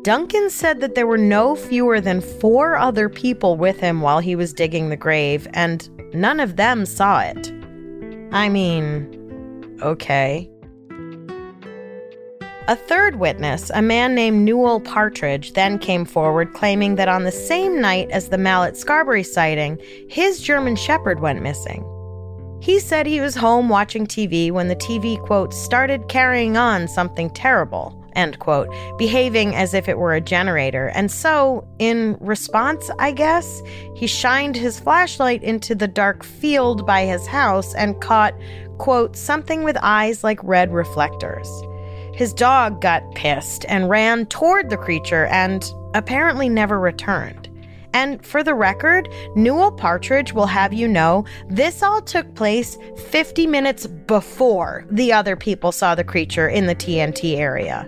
Duncan 0.03 0.49
said 0.49 0.79
that 0.79 0.95
there 0.95 1.05
were 1.05 1.17
no 1.17 1.55
fewer 1.55 1.99
than 1.99 2.21
four 2.21 2.77
other 2.77 3.09
people 3.09 3.57
with 3.57 3.79
him 3.79 3.99
while 3.99 4.19
he 4.19 4.37
was 4.37 4.53
digging 4.53 4.87
the 4.87 4.95
grave, 4.95 5.47
and 5.53 5.89
none 6.13 6.39
of 6.39 6.55
them 6.55 6.85
saw 6.85 7.19
it. 7.19 7.51
I 8.31 8.47
mean, 8.47 9.77
okay. 9.81 10.49
A 12.69 12.75
third 12.75 13.15
witness, 13.15 13.71
a 13.73 13.81
man 13.81 14.13
named 14.13 14.43
Newell 14.43 14.81
Partridge, 14.81 15.53
then 15.53 15.79
came 15.79 16.03
forward 16.03 16.53
claiming 16.53 16.95
that 16.95 17.07
on 17.07 17.23
the 17.23 17.31
same 17.31 17.79
night 17.79 18.11
as 18.11 18.27
the 18.27 18.37
Mallet 18.37 18.75
Scarberry 18.75 19.23
sighting, 19.23 19.79
his 20.09 20.41
German 20.41 20.75
Shepherd 20.75 21.21
went 21.21 21.41
missing. 21.41 21.85
He 22.61 22.79
said 22.79 23.05
he 23.05 23.21
was 23.21 23.35
home 23.35 23.69
watching 23.69 24.05
TV 24.05 24.51
when 24.51 24.67
the 24.67 24.75
TV, 24.75 25.17
quote, 25.25 25.53
started 25.53 26.09
carrying 26.09 26.57
on 26.57 26.89
something 26.89 27.29
terrible 27.29 28.03
end 28.17 28.39
quote, 28.39 28.67
behaving 28.97 29.55
as 29.55 29.73
if 29.73 29.87
it 29.87 29.97
were 29.97 30.13
a 30.13 30.19
generator. 30.19 30.87
And 30.87 31.09
so, 31.09 31.65
in 31.79 32.17
response, 32.19 32.89
I 32.99 33.11
guess, 33.11 33.61
he 33.95 34.07
shined 34.07 34.57
his 34.57 34.79
flashlight 34.79 35.43
into 35.43 35.75
the 35.75 35.87
dark 35.87 36.25
field 36.25 36.85
by 36.85 37.05
his 37.05 37.27
house 37.27 37.73
and 37.75 38.01
caught, 38.01 38.33
quote, 38.79 39.15
something 39.15 39.63
with 39.63 39.77
eyes 39.81 40.23
like 40.23 40.43
red 40.43 40.73
reflectors. 40.73 41.47
His 42.17 42.33
dog 42.33 42.81
got 42.81 43.13
pissed 43.13 43.63
and 43.69 43.91
ran 43.91 44.25
toward 44.25 44.71
the 44.71 44.77
creature 44.77 45.27
and 45.27 45.63
apparently 45.93 46.49
never 46.49 46.79
returned. 46.79 47.47
And 47.93 48.25
for 48.25 48.41
the 48.41 48.55
record, 48.55 49.07
Newell 49.35 49.71
Partridge 49.71 50.33
will 50.33 50.47
have 50.47 50.73
you 50.73 50.87
know 50.87 51.25
this 51.47 51.83
all 51.83 52.01
took 52.01 52.33
place 52.33 52.75
50 53.11 53.45
minutes 53.45 53.85
before 53.85 54.83
the 54.89 55.13
other 55.13 55.35
people 55.35 55.71
saw 55.71 55.93
the 55.93 56.03
creature 56.03 56.49
in 56.49 56.65
the 56.65 56.73
TNT 56.73 57.37
area. 57.37 57.87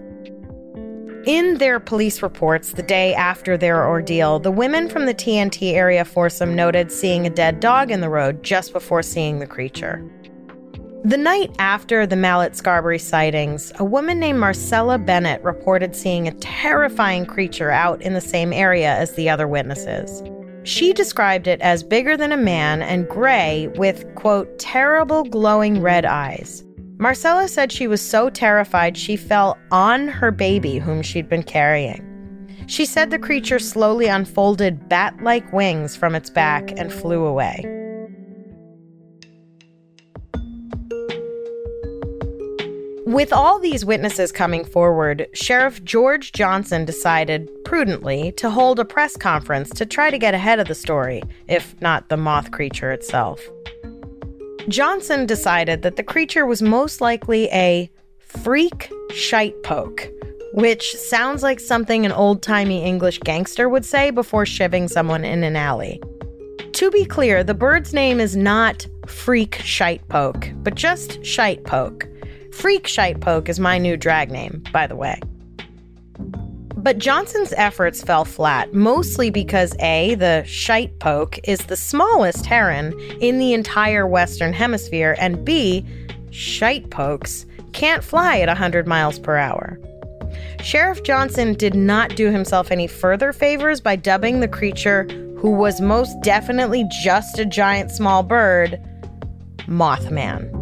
In 1.26 1.58
their 1.58 1.80
police 1.80 2.22
reports 2.22 2.74
the 2.74 2.84
day 2.84 3.16
after 3.16 3.58
their 3.58 3.88
ordeal, 3.88 4.38
the 4.38 4.52
women 4.52 4.90
from 4.90 5.08
the 5.08 5.14
TNT 5.16 5.74
area 5.74 6.06
foursome 6.06 6.56
noted 6.56 6.92
seeing 6.92 7.26
a 7.26 7.32
dead 7.32 7.60
dog 7.60 7.90
in 7.90 8.00
the 8.00 8.10
road 8.10 8.44
just 8.44 8.74
before 8.74 9.02
seeing 9.02 9.40
the 9.40 9.48
creature. 9.48 10.08
The 11.06 11.18
night 11.18 11.56
after 11.60 12.06
the 12.06 12.18
Mallet 12.18 12.58
Scarberry 12.58 13.00
sightings, 13.00 13.72
a 13.80 13.86
woman 13.86 14.20
named 14.20 14.38
Marcella 14.38 14.98
Bennett 14.98 15.42
reported 15.44 15.96
seeing 15.96 16.28
a 16.28 16.34
terrifying 16.34 17.26
creature 17.26 17.72
out 17.72 18.02
in 18.02 18.14
the 18.14 18.20
same 18.20 18.52
area 18.52 18.94
as 18.96 19.14
the 19.14 19.30
other 19.30 19.48
witnesses. 19.48 20.22
She 20.64 20.92
described 20.92 21.48
it 21.48 21.62
as 21.62 21.84
bigger 21.84 22.18
than 22.18 22.34
a 22.34 22.38
man 22.38 22.82
and 22.82 23.08
gray 23.08 23.70
with, 23.76 24.14
quote, 24.16 24.60
terrible 24.60 25.24
glowing 25.24 25.82
red 25.82 26.04
eyes. 26.04 26.66
Marcella 26.98 27.48
said 27.48 27.72
she 27.72 27.88
was 27.88 28.02
so 28.02 28.30
terrified 28.30 28.98
she 28.98 29.16
fell 29.16 29.58
on 29.72 30.10
her 30.10 30.32
baby, 30.32 30.80
whom 30.80 31.02
she'd 31.02 31.30
been 31.30 31.44
carrying. 31.44 32.06
She 32.68 32.86
said 32.86 33.10
the 33.10 33.20
creature 33.20 33.58
slowly 33.58 34.08
unfolded 34.08 34.90
bat 34.90 35.16
like 35.24 35.54
wings 35.54 35.96
from 35.96 36.14
its 36.14 36.30
back 36.30 36.78
and 36.78 36.92
flew 36.92 37.24
away. 37.24 37.79
With 43.10 43.34
all 43.34 43.58
these 43.58 43.84
witnesses 43.84 44.32
coming 44.32 44.64
forward, 44.64 45.30
Sheriff 45.34 45.84
George 45.84 46.32
Johnson 46.32 46.86
decided, 46.86 47.50
prudently, 47.66 48.32
to 48.34 48.52
hold 48.52 48.78
a 48.78 48.86
press 48.86 49.18
conference 49.18 49.72
to 49.72 49.86
try 49.88 50.12
to 50.12 50.20
get 50.20 50.36
ahead 50.36 50.60
of 50.60 50.68
the 50.68 50.76
story, 50.76 51.24
if 51.48 51.74
not 51.82 52.10
the 52.10 52.18
moth 52.18 52.52
creature 52.52 52.92
itself. 52.92 53.42
Johnson 54.68 55.26
decided 55.26 55.82
that 55.82 55.96
the 55.96 56.04
creature 56.04 56.46
was 56.46 56.62
most 56.62 57.02
likely 57.02 57.50
a 57.50 57.90
freak 58.20 58.92
shite 59.10 59.64
poke, 59.64 60.08
which 60.54 60.96
sounds 60.96 61.42
like 61.42 61.60
something 61.60 62.06
an 62.06 62.12
old 62.12 62.44
timey 62.44 62.84
English 62.84 63.18
gangster 63.22 63.68
would 63.68 63.86
say 63.86 64.12
before 64.12 64.46
shivving 64.46 64.88
someone 64.88 65.26
in 65.26 65.44
an 65.44 65.56
alley. 65.56 66.00
To 66.74 66.92
be 66.92 67.06
clear, 67.06 67.44
the 67.44 67.56
bird's 67.56 67.92
name 67.92 68.20
is 68.20 68.36
not 68.36 68.86
Freak 69.08 69.56
Shite 69.64 70.08
Poke, 70.10 70.52
but 70.58 70.76
just 70.76 71.26
Shite 71.26 71.64
Poke. 71.64 72.09
Freak 72.54 72.88
Shite 72.88 73.22
Poke 73.22 73.50
is 73.50 73.60
my 73.60 73.78
new 73.78 73.96
drag 73.96 74.32
name, 74.32 74.64
by 74.72 74.88
the 74.88 74.96
way. 74.96 75.20
But 76.76 76.98
Johnson's 76.98 77.54
efforts 77.54 78.02
fell 78.02 78.24
flat, 78.24 78.74
mostly 78.74 79.30
because 79.30 79.76
A, 79.80 80.16
the 80.16 80.44
shite 80.46 80.98
poke 81.00 81.38
is 81.44 81.60
the 81.66 81.76
smallest 81.76 82.46
heron 82.46 82.98
in 83.20 83.38
the 83.38 83.54
entire 83.54 84.08
Western 84.08 84.54
Hemisphere, 84.54 85.16
and 85.20 85.44
B, 85.44 85.86
shite 86.32 86.90
pokes 86.90 87.46
can't 87.74 88.04
fly 88.04 88.40
at 88.40 88.48
100 88.48 88.88
miles 88.88 89.20
per 89.20 89.36
hour. 89.36 89.78
Sheriff 90.64 91.04
Johnson 91.04 91.54
did 91.54 91.76
not 91.76 92.16
do 92.16 92.32
himself 92.32 92.72
any 92.72 92.88
further 92.88 93.34
favors 93.34 93.82
by 93.82 93.96
dubbing 93.96 94.40
the 94.40 94.48
creature, 94.48 95.04
who 95.38 95.52
was 95.52 95.82
most 95.82 96.16
definitely 96.22 96.86
just 97.04 97.40
a 97.40 97.46
giant 97.46 97.92
small 97.92 98.24
bird, 98.24 98.80
Mothman. 99.68 100.59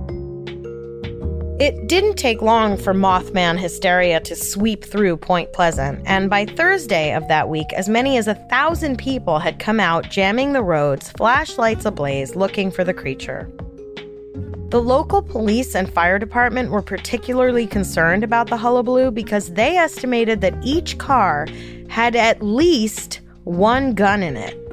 It 1.60 1.88
didn't 1.88 2.18
take 2.18 2.44
long 2.44 2.78
for 2.78 2.94
Mothman 2.94 3.58
hysteria 3.58 4.20
to 4.20 4.36
sweep 4.36 4.86
through 4.86 5.18
Point 5.18 5.52
Pleasant, 5.54 6.04
and 6.06 6.30
by 6.30 6.46
Thursday 6.46 7.16
of 7.16 7.28
that 7.30 7.50
week, 7.50 7.74
as 7.74 7.90
many 7.90 8.16
as 8.20 8.28
a 8.28 8.36
thousand 8.36 9.00
people 9.00 9.40
had 9.40 9.58
come 9.58 9.80
out 9.80 10.08
jamming 10.08 10.54
the 10.54 10.62
roads, 10.62 11.10
flashlights 11.14 11.86
ablaze, 11.86 12.36
looking 12.36 12.70
for 12.70 12.84
the 12.84 12.94
creature. 12.94 13.50
The 14.70 14.80
local 14.80 15.24
police 15.24 15.74
and 15.74 15.92
fire 15.92 16.20
department 16.20 16.70
were 16.70 16.84
particularly 16.84 17.66
concerned 17.66 18.24
about 18.24 18.52
the 18.52 18.58
hullabaloo 18.58 19.10
because 19.10 19.54
they 19.54 19.78
estimated 19.78 20.42
that 20.42 20.64
each 20.64 21.00
car 21.00 21.48
had 21.90 22.16
at 22.16 22.44
least 22.44 23.22
one 23.46 23.96
gun 23.96 24.22
in 24.22 24.38
it 24.38 24.67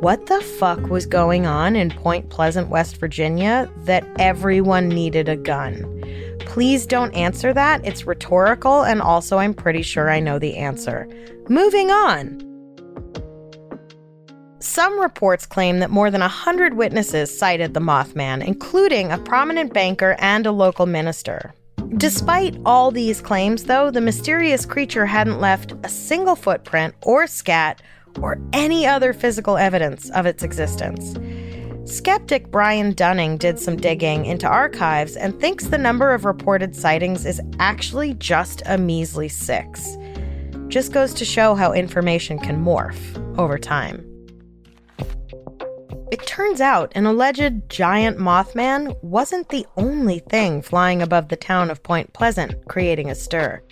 what 0.00 0.26
the 0.26 0.40
fuck 0.40 0.88
was 0.88 1.04
going 1.04 1.46
on 1.46 1.76
in 1.76 1.90
Point 1.90 2.30
Pleasant, 2.30 2.68
West 2.68 2.96
Virginia, 2.96 3.70
that 3.84 4.06
everyone 4.18 4.88
needed 4.88 5.28
a 5.28 5.36
gun? 5.36 5.84
Please 6.40 6.86
don't 6.86 7.14
answer 7.14 7.52
that. 7.52 7.84
It's 7.84 8.06
rhetorical, 8.06 8.82
and 8.82 9.02
also 9.02 9.36
I'm 9.36 9.52
pretty 9.52 9.82
sure 9.82 10.10
I 10.10 10.18
know 10.18 10.38
the 10.38 10.56
answer. 10.56 11.06
Moving 11.50 11.90
on. 11.90 12.46
Some 14.58 14.98
reports 14.98 15.44
claim 15.44 15.80
that 15.80 15.90
more 15.90 16.10
than 16.10 16.22
100 16.22 16.74
witnesses 16.74 17.36
cited 17.36 17.74
the 17.74 17.80
Mothman, 17.80 18.42
including 18.42 19.12
a 19.12 19.18
prominent 19.18 19.74
banker 19.74 20.16
and 20.18 20.46
a 20.46 20.52
local 20.52 20.86
minister. 20.86 21.52
Despite 21.96 22.56
all 22.64 22.90
these 22.90 23.20
claims, 23.20 23.64
though, 23.64 23.90
the 23.90 24.00
mysterious 24.00 24.64
creature 24.64 25.06
hadn't 25.06 25.40
left 25.40 25.74
a 25.82 25.88
single 25.88 26.36
footprint 26.36 26.94
or 27.02 27.26
scat 27.26 27.82
or 28.20 28.40
any 28.52 28.86
other 28.86 29.12
physical 29.12 29.56
evidence 29.56 30.10
of 30.10 30.26
its 30.26 30.42
existence. 30.42 31.16
Skeptic 31.84 32.50
Brian 32.50 32.92
Dunning 32.92 33.36
did 33.36 33.58
some 33.58 33.76
digging 33.76 34.26
into 34.26 34.46
archives 34.46 35.16
and 35.16 35.38
thinks 35.40 35.66
the 35.66 35.78
number 35.78 36.14
of 36.14 36.24
reported 36.24 36.76
sightings 36.76 37.26
is 37.26 37.40
actually 37.58 38.14
just 38.14 38.62
a 38.66 38.78
measly 38.78 39.28
six. 39.28 39.96
Just 40.68 40.92
goes 40.92 41.12
to 41.14 41.24
show 41.24 41.54
how 41.54 41.72
information 41.72 42.38
can 42.38 42.62
morph 42.62 43.38
over 43.38 43.58
time. 43.58 44.06
It 46.12 46.26
turns 46.26 46.60
out 46.60 46.92
an 46.94 47.06
alleged 47.06 47.68
giant 47.68 48.18
Mothman 48.18 48.96
wasn't 49.02 49.48
the 49.48 49.66
only 49.76 50.18
thing 50.18 50.60
flying 50.60 51.02
above 51.02 51.28
the 51.28 51.36
town 51.36 51.70
of 51.70 51.82
Point 51.82 52.12
Pleasant 52.12 52.54
creating 52.68 53.10
a 53.10 53.14
stir. 53.14 53.62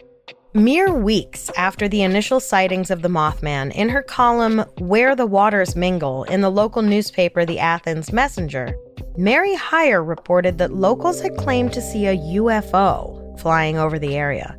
Mere 0.54 0.94
weeks 0.94 1.50
after 1.58 1.88
the 1.88 2.00
initial 2.00 2.40
sightings 2.40 2.90
of 2.90 3.02
the 3.02 3.08
Mothman, 3.10 3.70
in 3.74 3.90
her 3.90 4.00
column 4.02 4.60
Where 4.78 5.14
the 5.14 5.26
Waters 5.26 5.76
Mingle 5.76 6.24
in 6.24 6.40
the 6.40 6.48
local 6.48 6.80
newspaper 6.80 7.44
The 7.44 7.58
Athens 7.58 8.14
Messenger, 8.14 8.74
Mary 9.18 9.54
Hyre 9.54 10.02
reported 10.02 10.56
that 10.56 10.72
locals 10.72 11.20
had 11.20 11.36
claimed 11.36 11.74
to 11.74 11.82
see 11.82 12.06
a 12.06 12.16
UFO 12.16 13.38
flying 13.38 13.76
over 13.76 13.98
the 13.98 14.16
area. 14.16 14.56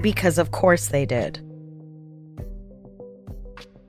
Because, 0.00 0.38
of 0.38 0.52
course, 0.52 0.86
they 0.86 1.04
did. 1.04 1.40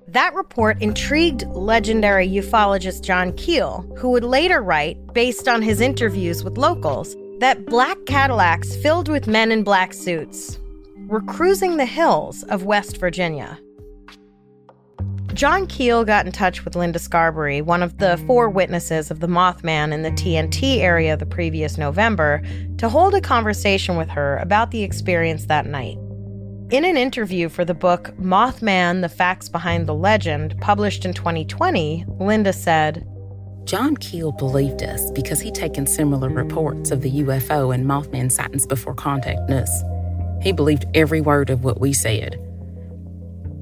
That 0.07 0.33
report 0.33 0.81
intrigued 0.81 1.45
legendary 1.49 2.27
ufologist 2.27 3.03
John 3.03 3.33
Keel, 3.33 3.85
who 3.99 4.09
would 4.09 4.23
later 4.23 4.63
write, 4.63 4.97
based 5.13 5.47
on 5.47 5.61
his 5.61 5.79
interviews 5.79 6.43
with 6.43 6.57
locals, 6.57 7.15
that 7.37 7.67
black 7.67 8.03
Cadillacs 8.07 8.75
filled 8.77 9.09
with 9.09 9.27
men 9.27 9.51
in 9.51 9.63
black 9.63 9.93
suits 9.93 10.57
were 11.09 11.21
cruising 11.21 11.77
the 11.77 11.85
hills 11.85 12.43
of 12.43 12.65
West 12.65 12.97
Virginia. 12.97 13.59
John 15.33 15.65
Keel 15.65 16.05
got 16.05 16.25
in 16.27 16.31
touch 16.31 16.63
with 16.63 16.75
Linda 16.75 16.99
Scarberry, 16.99 17.61
one 17.61 17.81
of 17.81 17.97
the 17.97 18.17
four 18.27 18.47
witnesses 18.47 19.09
of 19.09 19.19
the 19.19 19.27
Mothman 19.27 19.91
in 19.91 20.03
the 20.03 20.11
TNT 20.11 20.77
area 20.79 21.17
the 21.17 21.25
previous 21.25 21.77
November, 21.77 22.43
to 22.77 22.89
hold 22.89 23.15
a 23.15 23.21
conversation 23.21 23.97
with 23.97 24.09
her 24.09 24.37
about 24.37 24.69
the 24.69 24.83
experience 24.83 25.45
that 25.45 25.65
night. 25.65 25.97
In 26.69 26.85
an 26.85 26.97
interview 26.97 27.49
for 27.49 27.65
the 27.65 27.73
book 27.73 28.11
Mothman 28.19 29.01
The 29.01 29.09
Facts 29.09 29.49
Behind 29.49 29.87
the 29.87 29.95
Legend, 29.95 30.55
published 30.61 31.05
in 31.05 31.13
2020, 31.13 32.05
Linda 32.19 32.53
said, 32.53 33.07
John 33.63 33.97
Keel 33.97 34.31
believed 34.31 34.83
us 34.83 35.09
because 35.11 35.41
he'd 35.41 35.55
taken 35.55 35.87
similar 35.87 36.29
reports 36.29 36.91
of 36.91 37.01
the 37.01 37.11
UFO 37.23 37.73
and 37.73 37.85
Mothman 37.85 38.31
sightings 38.31 38.67
before 38.67 38.93
contacting 38.93 39.55
us. 39.55 39.83
He 40.41 40.51
believed 40.51 40.85
every 40.93 41.21
word 41.21 41.49
of 41.49 41.63
what 41.63 41.79
we 41.79 41.93
said. 41.93 42.39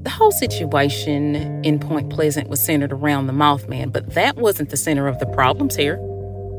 The 0.04 0.10
whole 0.10 0.30
situation 0.30 1.64
in 1.64 1.78
Point 1.80 2.10
Pleasant 2.10 2.48
was 2.48 2.64
centered 2.64 2.92
around 2.92 3.26
the 3.26 3.32
Mothman, 3.32 3.92
but 3.92 4.14
that 4.14 4.36
wasn't 4.36 4.70
the 4.70 4.76
center 4.76 5.08
of 5.08 5.18
the 5.18 5.26
problems 5.26 5.76
here. 5.76 5.96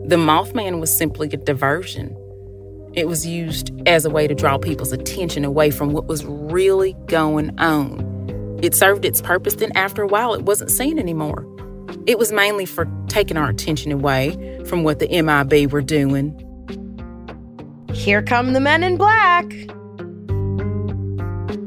The 0.05 0.17
Mothman 0.17 0.79
was 0.79 0.95
simply 0.95 1.29
a 1.31 1.37
diversion. 1.37 2.15
It 2.93 3.07
was 3.07 3.25
used 3.25 3.71
as 3.87 4.03
a 4.03 4.09
way 4.09 4.27
to 4.27 4.35
draw 4.35 4.57
people's 4.57 4.91
attention 4.91 5.45
away 5.45 5.71
from 5.71 5.93
what 5.93 6.07
was 6.07 6.25
really 6.25 6.95
going 7.05 7.57
on. 7.59 8.59
It 8.61 8.75
served 8.75 9.05
its 9.05 9.21
purpose, 9.21 9.55
then 9.55 9.71
after 9.75 10.01
a 10.01 10.07
while, 10.07 10.33
it 10.33 10.43
wasn't 10.43 10.71
seen 10.71 10.99
anymore. 10.99 11.45
It 12.07 12.19
was 12.19 12.31
mainly 12.31 12.65
for 12.65 12.87
taking 13.07 13.37
our 13.37 13.49
attention 13.49 13.91
away 13.91 14.61
from 14.65 14.83
what 14.83 14.99
the 14.99 15.07
MIB 15.07 15.71
were 15.71 15.81
doing. 15.81 16.35
Here 17.93 18.21
come 18.21 18.53
the 18.53 18.59
men 18.59 18.83
in 18.83 18.97
black. 18.97 19.45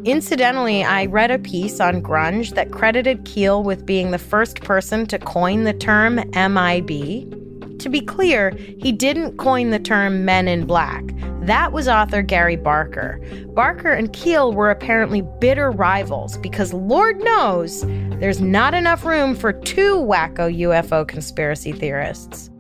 Incidentally, 0.05 0.83
I 0.83 1.07
read 1.07 1.31
a 1.31 1.39
piece 1.39 1.79
on 1.79 2.03
grunge 2.03 2.57
that 2.57 2.73
credited 2.73 3.25
Keel 3.25 3.63
with 3.63 3.87
being 3.87 4.11
the 4.11 4.19
first 4.19 4.61
person 4.63 5.07
to 5.07 5.17
coin 5.17 5.63
the 5.63 5.73
term 5.73 6.17
MIB. 6.35 7.79
To 7.79 7.89
be 7.89 8.01
clear, 8.01 8.51
he 8.81 8.91
didn't 8.91 9.37
coin 9.37 9.71
the 9.71 9.79
term 9.79 10.25
men 10.25 10.49
in 10.49 10.67
black. 10.67 11.05
That 11.43 11.71
was 11.71 11.87
author 11.87 12.21
Gray 12.21 12.57
Barker. 12.57 13.21
Barker 13.55 13.93
and 13.93 14.13
Keel 14.13 14.53
were 14.53 14.71
apparently 14.71 15.23
bitter 15.39 15.71
rivals 15.71 16.37
because 16.39 16.73
Lord 16.73 17.23
knows 17.23 17.83
there's 18.19 18.41
not 18.41 18.75
enough 18.75 19.05
room 19.05 19.37
for 19.37 19.53
two 19.53 19.99
wacko 19.99 20.53
UFO 20.53 21.07
conspiracy 21.07 21.71
theorists. 21.71 22.51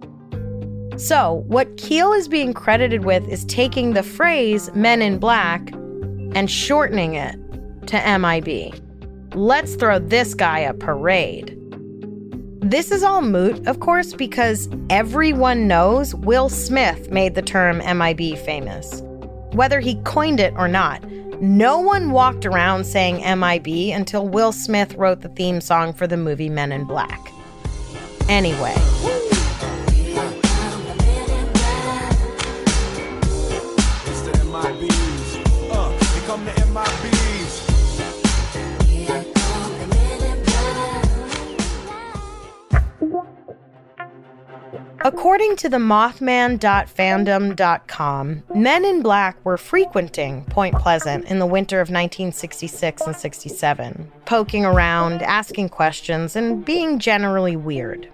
So, 0.96 1.42
what 1.48 1.76
Keel 1.76 2.12
is 2.12 2.28
being 2.28 2.54
credited 2.54 3.04
with 3.04 3.26
is 3.26 3.44
taking 3.46 3.94
the 3.94 4.04
phrase 4.04 4.72
men 4.76 5.02
in 5.02 5.18
black 5.18 5.72
and 6.34 6.50
shortening 6.50 7.14
it 7.14 7.36
to 7.88 8.18
MIB. 8.18 8.74
Let's 9.34 9.74
throw 9.74 9.98
this 9.98 10.34
guy 10.34 10.60
a 10.60 10.74
parade. 10.74 11.58
This 12.60 12.90
is 12.92 13.02
all 13.02 13.22
moot, 13.22 13.66
of 13.66 13.80
course, 13.80 14.14
because 14.14 14.68
everyone 14.88 15.66
knows 15.66 16.14
Will 16.14 16.48
Smith 16.48 17.10
made 17.10 17.34
the 17.34 17.42
term 17.42 17.78
MIB 17.78 18.38
famous. 18.38 19.02
Whether 19.52 19.80
he 19.80 19.96
coined 20.04 20.38
it 20.38 20.54
or 20.56 20.68
not, 20.68 21.02
no 21.42 21.80
one 21.80 22.12
walked 22.12 22.46
around 22.46 22.84
saying 22.84 23.16
MIB 23.16 23.92
until 23.92 24.28
Will 24.28 24.52
Smith 24.52 24.94
wrote 24.94 25.22
the 25.22 25.28
theme 25.30 25.60
song 25.60 25.92
for 25.92 26.06
the 26.06 26.16
movie 26.16 26.48
Men 26.48 26.70
in 26.70 26.84
Black. 26.84 27.32
Anyway. 28.28 29.31
According 45.12 45.56
to 45.56 45.68
the 45.68 45.76
Mothman.fandom.com, 45.76 48.42
men 48.54 48.84
in 48.86 49.02
black 49.02 49.44
were 49.44 49.58
frequenting 49.58 50.46
Point 50.46 50.74
Pleasant 50.76 51.26
in 51.26 51.38
the 51.38 51.44
winter 51.44 51.82
of 51.82 51.90
1966 51.90 53.02
and 53.02 53.14
67, 53.14 54.10
poking 54.24 54.64
around, 54.64 55.20
asking 55.20 55.68
questions, 55.68 56.34
and 56.34 56.64
being 56.64 56.98
generally 56.98 57.56
weird. 57.56 58.08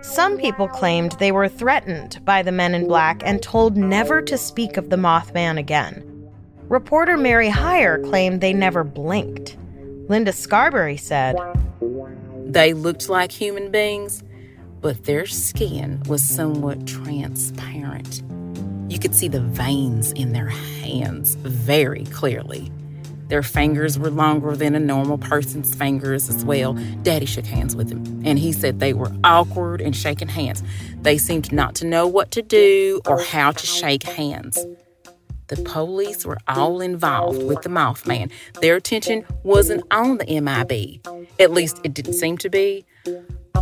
Some 0.00 0.36
people 0.36 0.66
claimed 0.66 1.12
they 1.12 1.30
were 1.30 1.46
threatened 1.48 2.18
by 2.24 2.42
the 2.42 2.50
men 2.50 2.74
in 2.74 2.88
black 2.88 3.22
and 3.24 3.40
told 3.40 3.76
never 3.76 4.20
to 4.20 4.36
speak 4.36 4.76
of 4.76 4.90
the 4.90 4.96
Mothman 4.96 5.58
again. 5.58 6.28
Reporter 6.68 7.16
Mary 7.16 7.50
Hyre 7.50 8.00
claimed 8.00 8.40
they 8.40 8.52
never 8.52 8.82
blinked. 8.82 9.56
Linda 10.08 10.32
Scarberry 10.32 10.96
said, 10.96 11.36
They 12.46 12.72
looked 12.72 13.08
like 13.08 13.30
human 13.30 13.70
beings 13.70 14.24
but 14.84 15.04
their 15.04 15.24
skin 15.24 15.98
was 16.08 16.22
somewhat 16.22 16.86
transparent. 16.86 18.22
You 18.92 18.98
could 18.98 19.14
see 19.14 19.28
the 19.28 19.40
veins 19.40 20.12
in 20.12 20.34
their 20.34 20.48
hands 20.48 21.36
very 21.36 22.04
clearly. 22.04 22.70
Their 23.28 23.42
fingers 23.42 23.98
were 23.98 24.10
longer 24.10 24.54
than 24.54 24.74
a 24.74 24.78
normal 24.78 25.16
person's 25.16 25.74
fingers 25.74 26.28
as 26.28 26.44
well. 26.44 26.74
Daddy 27.02 27.24
shook 27.24 27.46
hands 27.46 27.74
with 27.74 27.90
him, 27.90 28.04
and 28.26 28.38
he 28.38 28.52
said 28.52 28.78
they 28.78 28.92
were 28.92 29.10
awkward 29.24 29.80
in 29.80 29.94
shaking 29.94 30.28
hands. 30.28 30.62
They 31.00 31.16
seemed 31.16 31.50
not 31.50 31.74
to 31.76 31.86
know 31.86 32.06
what 32.06 32.30
to 32.32 32.42
do 32.42 33.00
or 33.06 33.22
how 33.22 33.52
to 33.52 33.66
shake 33.66 34.02
hands. 34.02 34.66
The 35.46 35.56
police 35.62 36.26
were 36.26 36.38
all 36.46 36.82
involved 36.82 37.42
with 37.42 37.62
the 37.62 37.70
Mothman. 37.70 38.30
Their 38.60 38.76
attention 38.76 39.24
wasn't 39.44 39.84
on 39.90 40.18
the 40.18 40.40
MIB. 40.40 41.00
At 41.40 41.52
least 41.52 41.80
it 41.84 41.94
didn't 41.94 42.14
seem 42.14 42.36
to 42.36 42.50
be. 42.50 42.84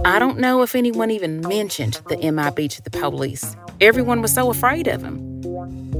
I 0.04 0.18
don't 0.18 0.38
know 0.38 0.62
if 0.62 0.74
anyone 0.74 1.12
even 1.12 1.42
mentioned 1.42 2.00
the 2.08 2.16
MIB 2.16 2.68
to 2.70 2.82
the 2.82 2.90
police. 2.90 3.56
Everyone 3.80 4.20
was 4.20 4.34
so 4.34 4.50
afraid 4.50 4.88
of 4.88 5.00
him. 5.00 5.20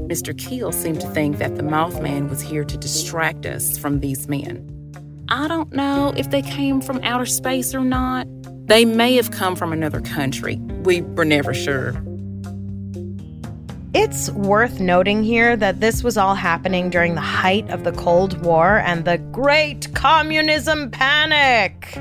Mr. 0.09 0.37
Keel 0.37 0.73
seemed 0.73 0.99
to 0.99 1.07
think 1.11 1.37
that 1.37 1.55
the 1.55 1.63
Mothman 1.63 2.29
was 2.29 2.41
here 2.41 2.65
to 2.65 2.77
distract 2.77 3.45
us 3.45 3.77
from 3.77 4.01
these 4.01 4.27
men. 4.27 4.69
I 5.29 5.47
don't 5.47 5.71
know 5.71 6.13
if 6.17 6.31
they 6.31 6.41
came 6.41 6.81
from 6.81 6.99
outer 7.01 7.25
space 7.25 7.73
or 7.73 7.79
not. 7.79 8.27
They 8.67 8.83
may 8.83 9.15
have 9.15 9.31
come 9.31 9.55
from 9.55 9.71
another 9.71 10.01
country. 10.01 10.57
We 10.83 10.99
were 11.01 11.23
never 11.23 11.53
sure. 11.53 11.93
It's 13.93 14.29
worth 14.31 14.81
noting 14.81 15.23
here 15.23 15.55
that 15.55 15.79
this 15.79 16.03
was 16.03 16.17
all 16.17 16.35
happening 16.35 16.89
during 16.89 17.15
the 17.15 17.21
height 17.21 17.69
of 17.69 17.85
the 17.85 17.93
Cold 17.93 18.43
War 18.43 18.79
and 18.79 19.05
the 19.05 19.17
Great 19.17 19.93
Communism 19.93 20.91
Panic. 20.91 21.97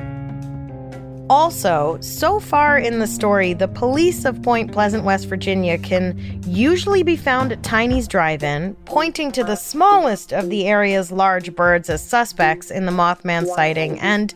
Also, 1.32 1.96
so 2.02 2.38
far 2.38 2.76
in 2.76 2.98
the 2.98 3.06
story, 3.06 3.54
the 3.54 3.66
police 3.66 4.26
of 4.26 4.42
Point 4.42 4.70
Pleasant, 4.70 5.02
West 5.02 5.28
Virginia 5.28 5.78
can 5.78 6.42
usually 6.46 7.02
be 7.02 7.16
found 7.16 7.52
at 7.52 7.62
Tiny's 7.62 8.06
Drive 8.06 8.42
In, 8.42 8.74
pointing 8.84 9.32
to 9.32 9.42
the 9.42 9.56
smallest 9.56 10.34
of 10.34 10.50
the 10.50 10.66
area's 10.66 11.10
large 11.10 11.56
birds 11.56 11.88
as 11.88 12.06
suspects 12.06 12.70
in 12.70 12.84
the 12.84 12.92
Mothman 12.92 13.46
sighting, 13.46 13.98
and 14.00 14.34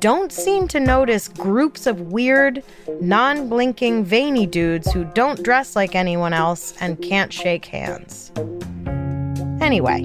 don't 0.00 0.30
seem 0.30 0.68
to 0.68 0.78
notice 0.78 1.28
groups 1.28 1.86
of 1.86 2.12
weird, 2.12 2.62
non 3.00 3.48
blinking, 3.48 4.04
veiny 4.04 4.44
dudes 4.44 4.92
who 4.92 5.04
don't 5.04 5.42
dress 5.42 5.74
like 5.74 5.94
anyone 5.94 6.34
else 6.34 6.74
and 6.78 7.00
can't 7.00 7.32
shake 7.32 7.64
hands. 7.64 8.32
Anyway. 9.62 10.04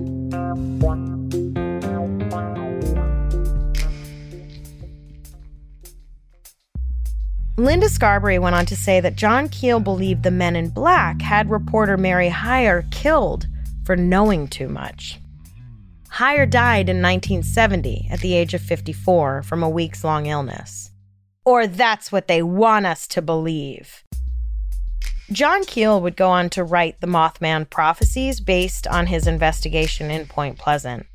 Linda 7.56 7.88
Scarberry 7.88 8.40
went 8.40 8.56
on 8.56 8.66
to 8.66 8.76
say 8.76 9.00
that 9.00 9.16
John 9.16 9.48
Keel 9.48 9.80
believed 9.80 10.24
the 10.24 10.32
men 10.32 10.56
in 10.56 10.70
black 10.70 11.22
had 11.22 11.52
reporter 11.52 11.98
Mary 11.98 12.30
Hyre 12.30 12.84
killed 12.90 13.46
for 13.86 13.96
knowing 13.96 14.48
too 14.48 14.68
much. 14.68 15.20
Hyre 16.10 16.48
died 16.48 16.90
in 16.90 17.02
1970 17.02 18.08
at 18.12 18.22
the 18.22 18.34
age 18.34 18.56
of 18.56 18.62
54 18.62 19.44
from 19.44 19.62
a 19.62 19.70
weeks 19.70 20.04
long 20.04 20.26
illness. 20.26 20.90
Or 21.46 21.68
that's 21.68 22.12
what 22.12 22.28
they 22.28 22.42
want 22.42 22.88
us 22.88 23.08
to 23.10 23.22
believe. 23.22 24.04
John 25.32 25.64
Keel 25.64 26.02
would 26.02 26.16
go 26.16 26.30
on 26.30 26.50
to 26.52 26.64
write 26.64 27.02
the 27.02 27.08
Mothman 27.08 27.70
prophecies 27.70 28.40
based 28.40 28.88
on 28.88 29.08
his 29.08 29.28
investigation 29.28 30.10
in 30.10 30.26
Point 30.26 30.58
Pleasant. 30.58 31.06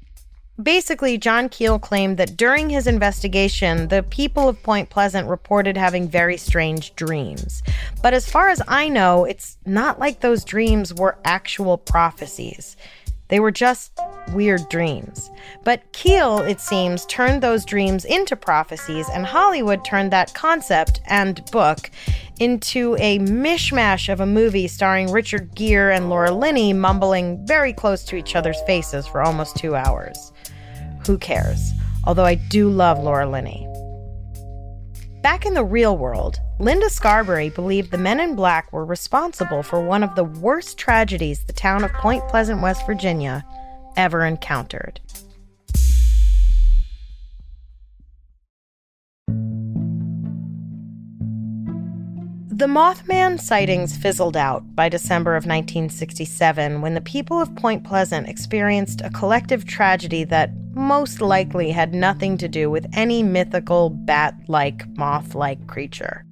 Basically, 0.62 1.18
John 1.18 1.48
Keel 1.48 1.78
claimed 1.78 2.16
that 2.16 2.36
during 2.36 2.68
his 2.68 2.88
investigation, 2.88 3.86
the 3.86 4.02
people 4.02 4.48
of 4.48 4.60
Point 4.60 4.90
Pleasant 4.90 5.28
reported 5.28 5.76
having 5.76 6.08
very 6.08 6.36
strange 6.36 6.96
dreams. 6.96 7.62
But 8.02 8.12
as 8.12 8.28
far 8.28 8.48
as 8.48 8.60
I 8.66 8.88
know, 8.88 9.24
it's 9.24 9.56
not 9.64 10.00
like 10.00 10.18
those 10.18 10.44
dreams 10.44 10.92
were 10.92 11.16
actual 11.24 11.78
prophecies. 11.78 12.76
They 13.28 13.38
were 13.38 13.52
just 13.52 13.92
weird 14.32 14.68
dreams. 14.68 15.30
But 15.62 15.92
Keel, 15.92 16.38
it 16.38 16.60
seems, 16.60 17.06
turned 17.06 17.40
those 17.40 17.64
dreams 17.64 18.04
into 18.04 18.34
prophecies, 18.34 19.08
and 19.10 19.26
Hollywood 19.26 19.84
turned 19.84 20.10
that 20.12 20.34
concept 20.34 21.02
and 21.06 21.44
book 21.52 21.90
into 22.40 22.96
a 22.98 23.20
mishmash 23.20 24.12
of 24.12 24.20
a 24.20 24.26
movie 24.26 24.66
starring 24.66 25.12
Richard 25.12 25.54
Gere 25.54 25.94
and 25.94 26.10
Laura 26.10 26.32
Linney 26.32 26.72
mumbling 26.72 27.46
very 27.46 27.72
close 27.72 28.02
to 28.04 28.16
each 28.16 28.34
other's 28.34 28.60
faces 28.62 29.06
for 29.06 29.22
almost 29.22 29.56
two 29.56 29.76
hours. 29.76 30.32
Who 31.06 31.18
cares? 31.18 31.72
Although 32.04 32.24
I 32.24 32.34
do 32.36 32.68
love 32.68 32.98
Laura 32.98 33.28
Linney. 33.28 33.66
Back 35.22 35.44
in 35.44 35.54
the 35.54 35.64
real 35.64 35.96
world, 35.96 36.38
Linda 36.60 36.88
Scarberry 36.88 37.50
believed 37.50 37.90
the 37.90 37.98
men 37.98 38.20
in 38.20 38.34
black 38.34 38.72
were 38.72 38.84
responsible 38.84 39.62
for 39.62 39.80
one 39.80 40.02
of 40.02 40.14
the 40.14 40.24
worst 40.24 40.78
tragedies 40.78 41.44
the 41.44 41.52
town 41.52 41.84
of 41.84 41.92
Point 41.94 42.26
Pleasant, 42.28 42.62
West 42.62 42.86
Virginia 42.86 43.44
ever 43.96 44.24
encountered. 44.24 45.00
The 52.58 52.66
Mothman 52.66 53.40
sightings 53.40 53.96
fizzled 53.96 54.36
out 54.36 54.74
by 54.74 54.88
December 54.88 55.36
of 55.36 55.44
1967 55.44 56.80
when 56.80 56.94
the 56.94 57.00
people 57.00 57.40
of 57.40 57.54
Point 57.54 57.84
Pleasant 57.84 58.28
experienced 58.28 59.00
a 59.00 59.10
collective 59.10 59.64
tragedy 59.64 60.24
that 60.24 60.67
most 60.78 61.20
likely 61.20 61.70
had 61.70 61.92
nothing 61.92 62.38
to 62.38 62.48
do 62.48 62.70
with 62.70 62.86
any 62.92 63.22
mythical 63.22 63.90
bat 63.90 64.34
like, 64.46 64.86
moth 64.96 65.34
like 65.34 65.66
creature. 65.66 66.24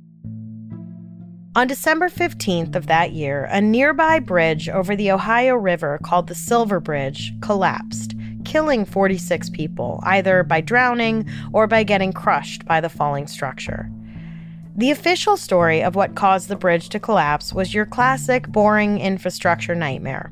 On 1.57 1.67
December 1.67 2.09
15th 2.09 2.75
of 2.77 2.87
that 2.87 3.13
year, 3.13 3.49
a 3.51 3.61
nearby 3.61 4.19
bridge 4.19 4.69
over 4.69 4.95
the 4.95 5.11
Ohio 5.11 5.55
River 5.55 5.99
called 6.05 6.29
the 6.29 6.35
Silver 6.35 6.81
Bridge 6.81 7.33
collapsed, 7.41 8.15
killing 8.45 8.85
46 8.85 9.51
people, 9.51 10.01
either 10.05 10.43
by 10.43 10.61
drowning 10.61 11.27
or 11.53 11.67
by 11.67 11.83
getting 11.83 12.13
crushed 12.13 12.65
by 12.67 12.81
the 12.81 12.91
falling 12.91 13.27
structure. 13.27 13.91
The 14.77 14.91
official 14.91 15.39
story 15.39 15.83
of 15.83 15.95
what 15.95 16.15
caused 16.15 16.49
the 16.49 16.57
bridge 16.57 16.91
to 16.91 17.01
collapse 17.01 17.55
was 17.55 17.73
your 17.73 17.87
classic 17.87 18.47
boring 18.49 19.01
infrastructure 19.01 19.75
nightmare. 19.75 20.31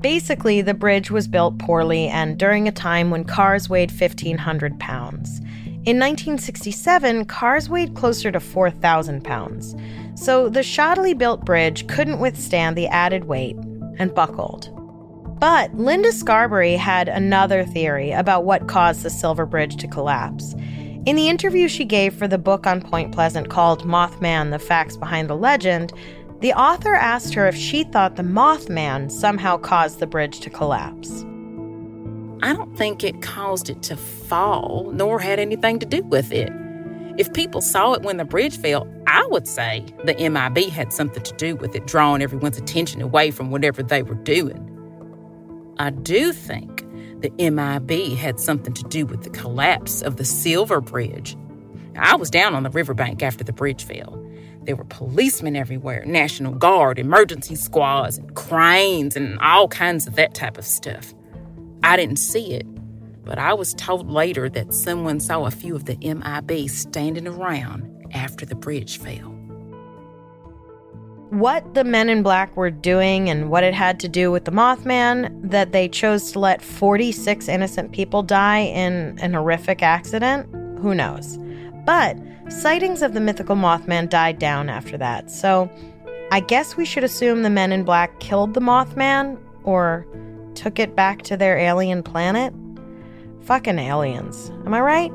Basically, 0.00 0.62
the 0.62 0.72
bridge 0.72 1.10
was 1.10 1.28
built 1.28 1.58
poorly 1.58 2.08
and 2.08 2.38
during 2.38 2.66
a 2.66 2.72
time 2.72 3.10
when 3.10 3.24
cars 3.24 3.68
weighed 3.68 3.90
1,500 3.90 4.80
pounds. 4.80 5.40
In 5.84 5.98
1967, 5.98 7.26
cars 7.26 7.68
weighed 7.68 7.94
closer 7.94 8.30
to 8.32 8.40
4,000 8.40 9.22
pounds, 9.22 9.74
so 10.14 10.48
the 10.48 10.60
shoddily 10.60 11.16
built 11.16 11.44
bridge 11.44 11.86
couldn't 11.86 12.20
withstand 12.20 12.76
the 12.76 12.86
added 12.88 13.24
weight 13.24 13.56
and 13.98 14.14
buckled. 14.14 14.70
But 15.38 15.74
Linda 15.74 16.12
Scarberry 16.12 16.76
had 16.76 17.08
another 17.08 17.64
theory 17.64 18.12
about 18.12 18.44
what 18.44 18.68
caused 18.68 19.02
the 19.02 19.10
Silver 19.10 19.46
Bridge 19.46 19.76
to 19.76 19.88
collapse. 19.88 20.54
In 21.06 21.16
the 21.16 21.30
interview 21.30 21.66
she 21.66 21.86
gave 21.86 22.14
for 22.14 22.28
the 22.28 22.36
book 22.36 22.66
on 22.66 22.82
Point 22.82 23.12
Pleasant 23.12 23.48
called 23.48 23.86
Mothman 23.86 24.50
The 24.50 24.58
Facts 24.58 24.98
Behind 24.98 25.30
the 25.30 25.34
Legend, 25.34 25.94
the 26.40 26.52
author 26.54 26.94
asked 26.94 27.34
her 27.34 27.46
if 27.46 27.54
she 27.54 27.84
thought 27.84 28.16
the 28.16 28.22
Mothman 28.22 29.10
somehow 29.10 29.58
caused 29.58 29.98
the 29.98 30.06
bridge 30.06 30.40
to 30.40 30.50
collapse. 30.50 31.24
I 32.42 32.54
don't 32.54 32.74
think 32.76 33.04
it 33.04 33.20
caused 33.20 33.68
it 33.68 33.82
to 33.84 33.96
fall, 33.96 34.90
nor 34.92 35.18
had 35.18 35.38
anything 35.38 35.78
to 35.80 35.86
do 35.86 36.02
with 36.04 36.32
it. 36.32 36.50
If 37.18 37.32
people 37.34 37.60
saw 37.60 37.92
it 37.92 38.02
when 38.02 38.16
the 38.16 38.24
bridge 38.24 38.56
fell, 38.56 38.88
I 39.06 39.26
would 39.30 39.46
say 39.46 39.84
the 40.04 40.14
MIB 40.14 40.70
had 40.70 40.92
something 40.92 41.22
to 41.22 41.34
do 41.36 41.56
with 41.56 41.74
it, 41.74 41.86
drawing 41.86 42.22
everyone's 42.22 42.56
attention 42.56 43.02
away 43.02 43.30
from 43.30 43.50
whatever 43.50 43.82
they 43.82 44.02
were 44.02 44.14
doing. 44.14 44.66
I 45.78 45.90
do 45.90 46.32
think 46.32 46.86
the 47.20 47.30
MIB 47.38 48.16
had 48.16 48.40
something 48.40 48.72
to 48.72 48.82
do 48.84 49.04
with 49.04 49.24
the 49.24 49.30
collapse 49.30 50.00
of 50.00 50.16
the 50.16 50.24
Silver 50.24 50.80
Bridge. 50.80 51.36
I 51.96 52.16
was 52.16 52.30
down 52.30 52.54
on 52.54 52.62
the 52.62 52.70
riverbank 52.70 53.22
after 53.22 53.44
the 53.44 53.52
bridge 53.52 53.84
fell. 53.84 54.19
There 54.64 54.76
were 54.76 54.84
policemen 54.84 55.56
everywhere, 55.56 56.04
National 56.04 56.52
Guard, 56.52 56.98
emergency 56.98 57.54
squads, 57.54 58.18
and 58.18 58.34
cranes, 58.34 59.16
and 59.16 59.38
all 59.40 59.68
kinds 59.68 60.06
of 60.06 60.16
that 60.16 60.34
type 60.34 60.58
of 60.58 60.64
stuff. 60.64 61.14
I 61.82 61.96
didn't 61.96 62.18
see 62.18 62.52
it, 62.52 62.66
but 63.24 63.38
I 63.38 63.54
was 63.54 63.74
told 63.74 64.10
later 64.10 64.48
that 64.50 64.74
someone 64.74 65.20
saw 65.20 65.44
a 65.44 65.50
few 65.50 65.74
of 65.74 65.86
the 65.86 65.96
MIB 65.96 66.68
standing 66.68 67.26
around 67.26 68.06
after 68.12 68.44
the 68.44 68.54
bridge 68.54 68.98
fell 68.98 69.40
what 71.30 71.74
the 71.74 71.84
men 71.84 72.08
in 72.08 72.22
black 72.24 72.56
were 72.56 72.70
doing 72.70 73.30
and 73.30 73.50
what 73.50 73.62
it 73.62 73.72
had 73.72 74.00
to 74.00 74.08
do 74.08 74.32
with 74.32 74.44
the 74.44 74.50
Mothman, 74.50 75.48
that 75.48 75.70
they 75.72 75.88
chose 75.88 76.32
to 76.32 76.40
let 76.40 76.60
46 76.60 77.48
innocent 77.48 77.92
people 77.92 78.22
die 78.22 78.60
in 78.62 79.16
an 79.20 79.34
horrific 79.34 79.82
accident, 79.82 80.48
who 80.80 80.94
knows? 80.94 81.38
But 81.90 82.16
sightings 82.52 83.02
of 83.02 83.14
the 83.14 83.20
mythical 83.20 83.56
Mothman 83.56 84.08
died 84.08 84.38
down 84.38 84.68
after 84.68 84.96
that, 84.98 85.28
so 85.28 85.68
I 86.30 86.38
guess 86.38 86.76
we 86.76 86.84
should 86.84 87.02
assume 87.02 87.42
the 87.42 87.50
men 87.50 87.72
in 87.72 87.82
black 87.82 88.20
killed 88.20 88.54
the 88.54 88.60
Mothman 88.60 89.36
or 89.64 90.06
took 90.54 90.78
it 90.78 90.94
back 90.94 91.22
to 91.22 91.36
their 91.36 91.58
alien 91.58 92.04
planet. 92.04 92.54
Fucking 93.40 93.80
aliens. 93.80 94.50
Am 94.64 94.72
I 94.72 94.80
right? 94.80 95.12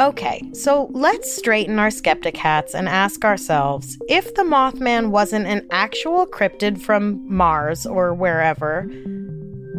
Okay, 0.00 0.48
so 0.52 0.88
let's 0.92 1.34
straighten 1.34 1.80
our 1.80 1.90
skeptic 1.90 2.36
hats 2.36 2.76
and 2.76 2.88
ask 2.88 3.24
ourselves 3.24 3.98
if 4.08 4.36
the 4.36 4.44
Mothman 4.44 5.10
wasn't 5.10 5.46
an 5.46 5.66
actual 5.72 6.28
cryptid 6.28 6.80
from 6.80 7.20
Mars 7.26 7.86
or 7.86 8.14
wherever, 8.14 8.84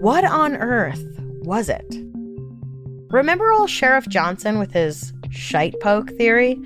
what 0.02 0.26
on 0.26 0.58
earth 0.58 1.08
was 1.43 1.69
it? 1.69 2.03
Remember 3.13 3.52
old 3.52 3.69
Sheriff 3.69 4.08
Johnson 4.08 4.58
with 4.58 4.73
his 4.73 5.13
shite 5.30 5.80
poke 5.82 6.10
theory? 6.17 6.60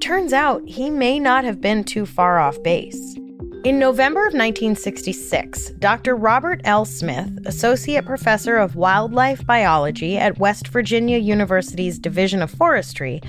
Turns 0.00 0.32
out 0.32 0.66
he 0.66 0.88
may 0.88 1.18
not 1.18 1.44
have 1.44 1.60
been 1.60 1.84
too 1.84 2.06
far 2.06 2.38
off 2.38 2.62
base. 2.62 3.14
In 3.62 3.78
November 3.78 4.20
of 4.20 4.32
1966, 4.32 5.72
Dr. 5.72 6.16
Robert 6.16 6.62
L. 6.64 6.86
Smith, 6.86 7.30
Associate 7.44 8.02
Professor 8.06 8.56
of 8.56 8.74
Wildlife 8.74 9.44
Biology 9.44 10.16
at 10.16 10.38
West 10.38 10.68
Virginia 10.68 11.18
University's 11.18 11.98
Division 11.98 12.40
of 12.40 12.50
Forestry, 12.50 13.20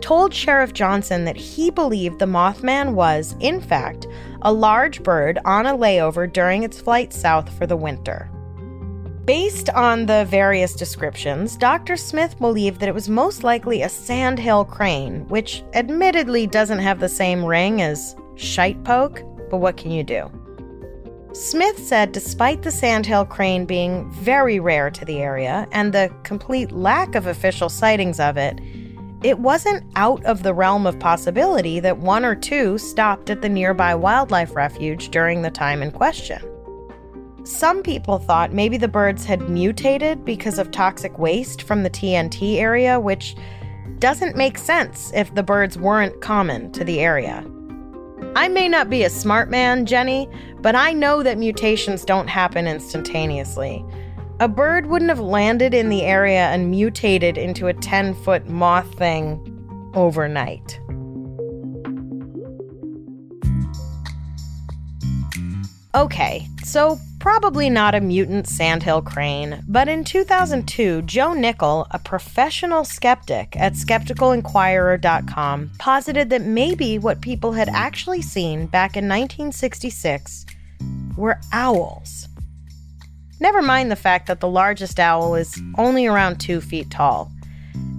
told 0.00 0.32
Sheriff 0.32 0.72
Johnson 0.74 1.24
that 1.24 1.36
he 1.36 1.68
believed 1.68 2.20
the 2.20 2.26
Mothman 2.26 2.94
was, 2.94 3.34
in 3.40 3.60
fact, 3.60 4.06
a 4.42 4.52
large 4.52 5.02
bird 5.02 5.40
on 5.44 5.66
a 5.66 5.76
layover 5.76 6.32
during 6.32 6.62
its 6.62 6.80
flight 6.80 7.12
south 7.12 7.52
for 7.58 7.66
the 7.66 7.76
winter. 7.76 8.30
Based 9.28 9.68
on 9.68 10.06
the 10.06 10.24
various 10.24 10.72
descriptions, 10.72 11.58
Dr. 11.58 11.98
Smith 11.98 12.38
believed 12.38 12.80
that 12.80 12.88
it 12.88 12.94
was 12.94 13.10
most 13.10 13.44
likely 13.44 13.82
a 13.82 13.88
sandhill 13.90 14.64
crane, 14.64 15.28
which 15.28 15.62
admittedly 15.74 16.46
doesn't 16.46 16.78
have 16.78 16.98
the 16.98 17.10
same 17.10 17.44
ring 17.44 17.82
as 17.82 18.16
shite 18.36 18.82
poke, 18.84 19.20
but 19.50 19.58
what 19.58 19.76
can 19.76 19.90
you 19.90 20.02
do? 20.02 20.30
Smith 21.34 21.78
said 21.78 22.12
despite 22.12 22.62
the 22.62 22.70
sandhill 22.70 23.26
crane 23.26 23.66
being 23.66 24.10
very 24.12 24.58
rare 24.58 24.90
to 24.90 25.04
the 25.04 25.18
area 25.18 25.68
and 25.72 25.92
the 25.92 26.10
complete 26.22 26.72
lack 26.72 27.14
of 27.14 27.26
official 27.26 27.68
sightings 27.68 28.18
of 28.18 28.38
it, 28.38 28.58
it 29.22 29.40
wasn't 29.40 29.84
out 29.94 30.24
of 30.24 30.42
the 30.42 30.54
realm 30.54 30.86
of 30.86 30.98
possibility 31.00 31.80
that 31.80 31.98
one 31.98 32.24
or 32.24 32.34
two 32.34 32.78
stopped 32.78 33.28
at 33.28 33.42
the 33.42 33.48
nearby 33.50 33.94
wildlife 33.94 34.56
refuge 34.56 35.10
during 35.10 35.42
the 35.42 35.50
time 35.50 35.82
in 35.82 35.90
question. 35.90 36.40
Some 37.48 37.82
people 37.82 38.18
thought 38.18 38.52
maybe 38.52 38.76
the 38.76 38.88
birds 38.88 39.24
had 39.24 39.48
mutated 39.48 40.22
because 40.22 40.58
of 40.58 40.70
toxic 40.70 41.18
waste 41.18 41.62
from 41.62 41.82
the 41.82 41.88
TNT 41.88 42.58
area, 42.58 43.00
which 43.00 43.34
doesn't 44.00 44.36
make 44.36 44.58
sense 44.58 45.10
if 45.14 45.34
the 45.34 45.42
birds 45.42 45.78
weren't 45.78 46.20
common 46.20 46.70
to 46.72 46.84
the 46.84 47.00
area. 47.00 47.42
I 48.36 48.48
may 48.48 48.68
not 48.68 48.90
be 48.90 49.02
a 49.02 49.08
smart 49.08 49.48
man, 49.48 49.86
Jenny, 49.86 50.28
but 50.60 50.74
I 50.74 50.92
know 50.92 51.22
that 51.22 51.38
mutations 51.38 52.04
don't 52.04 52.28
happen 52.28 52.66
instantaneously. 52.66 53.82
A 54.40 54.46
bird 54.46 54.84
wouldn't 54.84 55.08
have 55.08 55.18
landed 55.18 55.72
in 55.72 55.88
the 55.88 56.02
area 56.02 56.48
and 56.48 56.70
mutated 56.70 57.38
into 57.38 57.68
a 57.68 57.72
10 57.72 58.14
foot 58.14 58.46
moth 58.46 58.92
thing 58.98 59.40
overnight. 59.94 60.78
Okay, 65.94 66.46
so 66.62 66.98
probably 67.18 67.68
not 67.68 67.94
a 67.94 68.00
mutant 68.00 68.46
sandhill 68.46 69.02
crane, 69.02 69.62
but 69.66 69.88
in 69.88 70.04
2002, 70.04 71.02
Joe 71.02 71.32
Nickell, 71.32 71.86
a 71.90 71.98
professional 71.98 72.84
skeptic 72.84 73.56
at 73.56 73.74
skepticalinquirer.com, 73.74 75.70
posited 75.78 76.30
that 76.30 76.42
maybe 76.42 76.98
what 76.98 77.20
people 77.20 77.52
had 77.52 77.68
actually 77.70 78.22
seen 78.22 78.66
back 78.66 78.96
in 78.96 79.04
1966 79.04 80.46
were 81.16 81.40
owls. 81.52 82.28
Never 83.40 83.62
mind 83.62 83.90
the 83.90 83.96
fact 83.96 84.26
that 84.26 84.40
the 84.40 84.48
largest 84.48 84.98
owl 84.98 85.34
is 85.34 85.60
only 85.76 86.06
around 86.06 86.38
two 86.38 86.60
feet 86.60 86.90
tall 86.90 87.30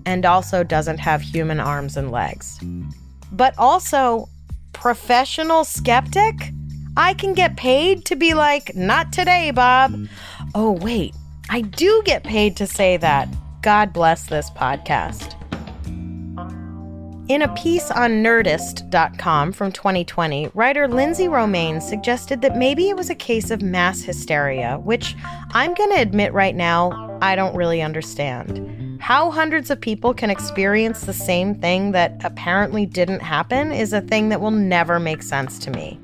and 0.06 0.26
also 0.26 0.64
doesn't 0.64 0.98
have 0.98 1.22
human 1.22 1.60
arms 1.60 1.96
and 1.96 2.12
legs. 2.12 2.60
But 3.32 3.54
also, 3.58 4.28
professional 4.74 5.64
skeptic? 5.64 6.52
I 7.00 7.14
can 7.14 7.34
get 7.34 7.56
paid 7.56 8.04
to 8.06 8.18
be 8.18 8.34
like, 8.34 8.76
not 8.76 9.14
today, 9.14 9.52
Bob. 9.52 10.10
Oh, 10.54 10.74
wait, 10.74 11.16
I 11.50 11.62
do 11.62 12.02
get 12.04 12.26
paid 12.26 12.58
to 12.58 12.68
say 12.68 12.98
that. 12.98 13.30
God 13.62 13.94
bless 13.94 14.26
this 14.26 14.50
podcast. 14.50 15.34
In 17.30 17.42
a 17.42 17.56
piece 17.56 17.90
on 17.90 18.22
Nerdist.com 18.22 19.54
from 19.54 19.72
2020, 19.72 20.52
writer 20.54 20.90
Lindsey 20.90 21.30
Romain 21.30 21.80
suggested 21.80 22.42
that 22.42 22.58
maybe 22.58 22.90
it 22.90 22.98
was 22.98 23.10
a 23.10 23.16
case 23.16 23.50
of 23.50 23.62
mass 23.62 24.02
hysteria, 24.02 24.78
which 24.80 25.16
I'm 25.52 25.74
going 25.76 25.92
to 25.92 26.02
admit 26.02 26.34
right 26.34 26.56
now, 26.56 27.18
I 27.22 27.38
don't 27.38 27.56
really 27.56 27.82
understand. 27.82 29.00
How 29.00 29.32
hundreds 29.32 29.72
of 29.72 29.80
people 29.80 30.14
can 30.14 30.30
experience 30.30 31.06
the 31.06 31.14
same 31.14 31.56
thing 31.56 31.94
that 31.94 32.20
apparently 32.26 32.86
didn't 32.86 33.22
happen 33.22 33.72
is 33.72 33.94
a 33.94 34.02
thing 34.02 34.28
that 34.28 34.42
will 34.42 34.52
never 34.52 35.00
make 35.00 35.24
sense 35.24 35.60
to 35.60 35.72
me. 35.72 35.98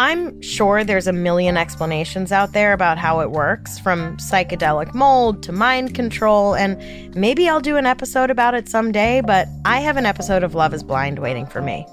I'm 0.00 0.42
sure 0.42 0.82
there's 0.82 1.06
a 1.06 1.12
million 1.12 1.56
explanations 1.56 2.32
out 2.32 2.52
there 2.52 2.72
about 2.72 2.98
how 2.98 3.20
it 3.20 3.30
works, 3.30 3.78
from 3.78 4.16
psychedelic 4.16 4.92
mold 4.92 5.44
to 5.44 5.52
mind 5.52 5.94
control, 5.94 6.54
and 6.56 7.14
maybe 7.14 7.48
I'll 7.48 7.60
do 7.60 7.76
an 7.76 7.86
episode 7.86 8.28
about 8.28 8.54
it 8.54 8.68
someday, 8.68 9.20
but 9.20 9.46
I 9.64 9.78
have 9.78 9.96
an 9.96 10.04
episode 10.04 10.42
of 10.42 10.56
Love 10.56 10.74
is 10.74 10.82
Blind 10.82 11.20
waiting 11.20 11.46
for 11.46 11.62
me. 11.62 11.86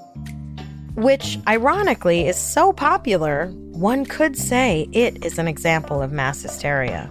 Which, 0.96 1.38
ironically, 1.46 2.26
is 2.26 2.36
so 2.36 2.72
popular, 2.72 3.46
one 3.70 4.04
could 4.04 4.36
say 4.36 4.88
it 4.90 5.24
is 5.24 5.38
an 5.38 5.46
example 5.46 6.02
of 6.02 6.10
mass 6.10 6.42
hysteria. 6.42 7.08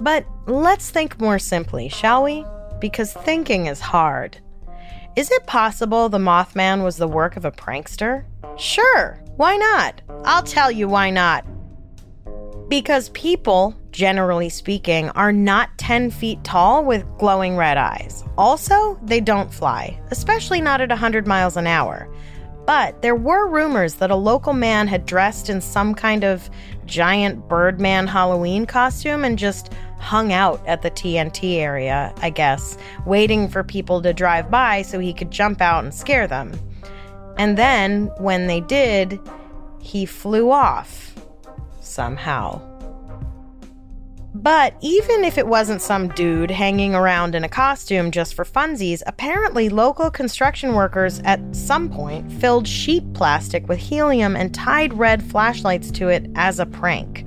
But 0.00 0.24
let's 0.46 0.88
think 0.88 1.20
more 1.20 1.40
simply, 1.40 1.88
shall 1.88 2.22
we? 2.22 2.46
Because 2.80 3.12
thinking 3.12 3.66
is 3.66 3.80
hard. 3.80 4.38
Is 5.14 5.30
it 5.30 5.44
possible 5.44 6.08
the 6.08 6.16
Mothman 6.16 6.82
was 6.82 6.96
the 6.96 7.06
work 7.06 7.36
of 7.36 7.44
a 7.44 7.50
prankster? 7.50 8.24
Sure, 8.56 9.22
why 9.36 9.56
not? 9.56 10.00
I'll 10.24 10.42
tell 10.42 10.70
you 10.70 10.88
why 10.88 11.10
not. 11.10 11.44
Because 12.70 13.10
people, 13.10 13.76
generally 13.90 14.48
speaking, 14.48 15.10
are 15.10 15.30
not 15.30 15.76
10 15.76 16.10
feet 16.10 16.42
tall 16.44 16.82
with 16.82 17.04
glowing 17.18 17.58
red 17.58 17.76
eyes. 17.76 18.24
Also, 18.38 18.98
they 19.02 19.20
don't 19.20 19.52
fly, 19.52 20.00
especially 20.10 20.62
not 20.62 20.80
at 20.80 20.88
100 20.88 21.26
miles 21.26 21.58
an 21.58 21.66
hour. 21.66 22.08
But 22.64 23.02
there 23.02 23.16
were 23.16 23.48
rumors 23.48 23.96
that 23.96 24.10
a 24.10 24.16
local 24.16 24.54
man 24.54 24.88
had 24.88 25.04
dressed 25.04 25.50
in 25.50 25.60
some 25.60 25.94
kind 25.94 26.24
of 26.24 26.48
giant 26.86 27.48
Birdman 27.48 28.06
Halloween 28.06 28.64
costume 28.64 29.24
and 29.24 29.38
just 29.38 29.74
hung 30.02 30.32
out 30.32 30.60
at 30.66 30.82
the 30.82 30.90
TNT 30.90 31.58
area, 31.58 32.12
I 32.18 32.30
guess, 32.30 32.76
waiting 33.06 33.48
for 33.48 33.62
people 33.62 34.02
to 34.02 34.12
drive 34.12 34.50
by 34.50 34.82
so 34.82 34.98
he 34.98 35.14
could 35.14 35.30
jump 35.30 35.60
out 35.60 35.84
and 35.84 35.94
scare 35.94 36.26
them. 36.26 36.52
And 37.38 37.56
then, 37.56 38.06
when 38.18 38.48
they 38.48 38.60
did, 38.60 39.18
he 39.80 40.04
flew 40.04 40.50
off. 40.50 41.14
Somehow. 41.80 42.68
But 44.34 44.74
even 44.80 45.24
if 45.24 45.36
it 45.36 45.46
wasn't 45.46 45.82
some 45.82 46.08
dude 46.08 46.50
hanging 46.50 46.94
around 46.94 47.34
in 47.34 47.44
a 47.44 47.48
costume 47.48 48.10
just 48.10 48.34
for 48.34 48.44
funsies, 48.44 49.02
apparently 49.06 49.68
local 49.68 50.10
construction 50.10 50.74
workers 50.74 51.20
at 51.24 51.40
some 51.54 51.90
point 51.90 52.32
filled 52.32 52.66
sheet 52.66 53.12
plastic 53.12 53.68
with 53.68 53.78
helium 53.78 54.34
and 54.34 54.54
tied 54.54 54.94
red 54.94 55.22
flashlights 55.22 55.90
to 55.92 56.08
it 56.08 56.30
as 56.34 56.58
a 56.58 56.66
prank. 56.66 57.26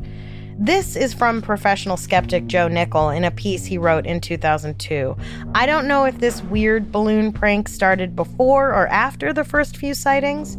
This 0.58 0.96
is 0.96 1.14
from 1.14 1.42
professional 1.42 1.98
skeptic 1.98 2.48
Joe 2.48 2.70
Nickell 2.70 3.10
in 3.10 3.26
a 3.26 3.32
piece 3.32 3.66
he 3.66 3.78
wrote 3.78 4.06
in 4.06 4.22
2002. 4.22 5.16
I 5.54 5.66
don't 5.66 5.86
know 5.86 6.06
if 6.06 6.20
this 6.20 6.42
weird 6.44 6.94
balloon 6.94 7.34
prank 7.34 7.68
started 7.68 8.16
before 8.16 8.70
or 8.70 8.88
after 8.88 9.34
the 9.34 9.44
first 9.44 9.76
few 9.76 9.94
sightings. 9.94 10.58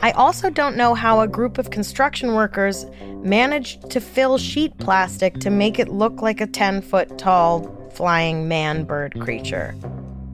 I 0.00 0.12
also 0.12 0.48
don't 0.48 0.74
know 0.74 0.94
how 0.94 1.20
a 1.20 1.28
group 1.28 1.58
of 1.58 1.70
construction 1.70 2.34
workers 2.34 2.86
managed 3.16 3.90
to 3.90 4.00
fill 4.00 4.38
sheet 4.38 4.78
plastic 4.78 5.34
to 5.40 5.50
make 5.50 5.78
it 5.78 5.88
look 5.88 6.22
like 6.22 6.40
a 6.40 6.46
10 6.46 6.80
foot 6.80 7.18
tall 7.18 7.90
flying 7.92 8.48
man 8.48 8.84
bird 8.84 9.20
creature. 9.20 9.74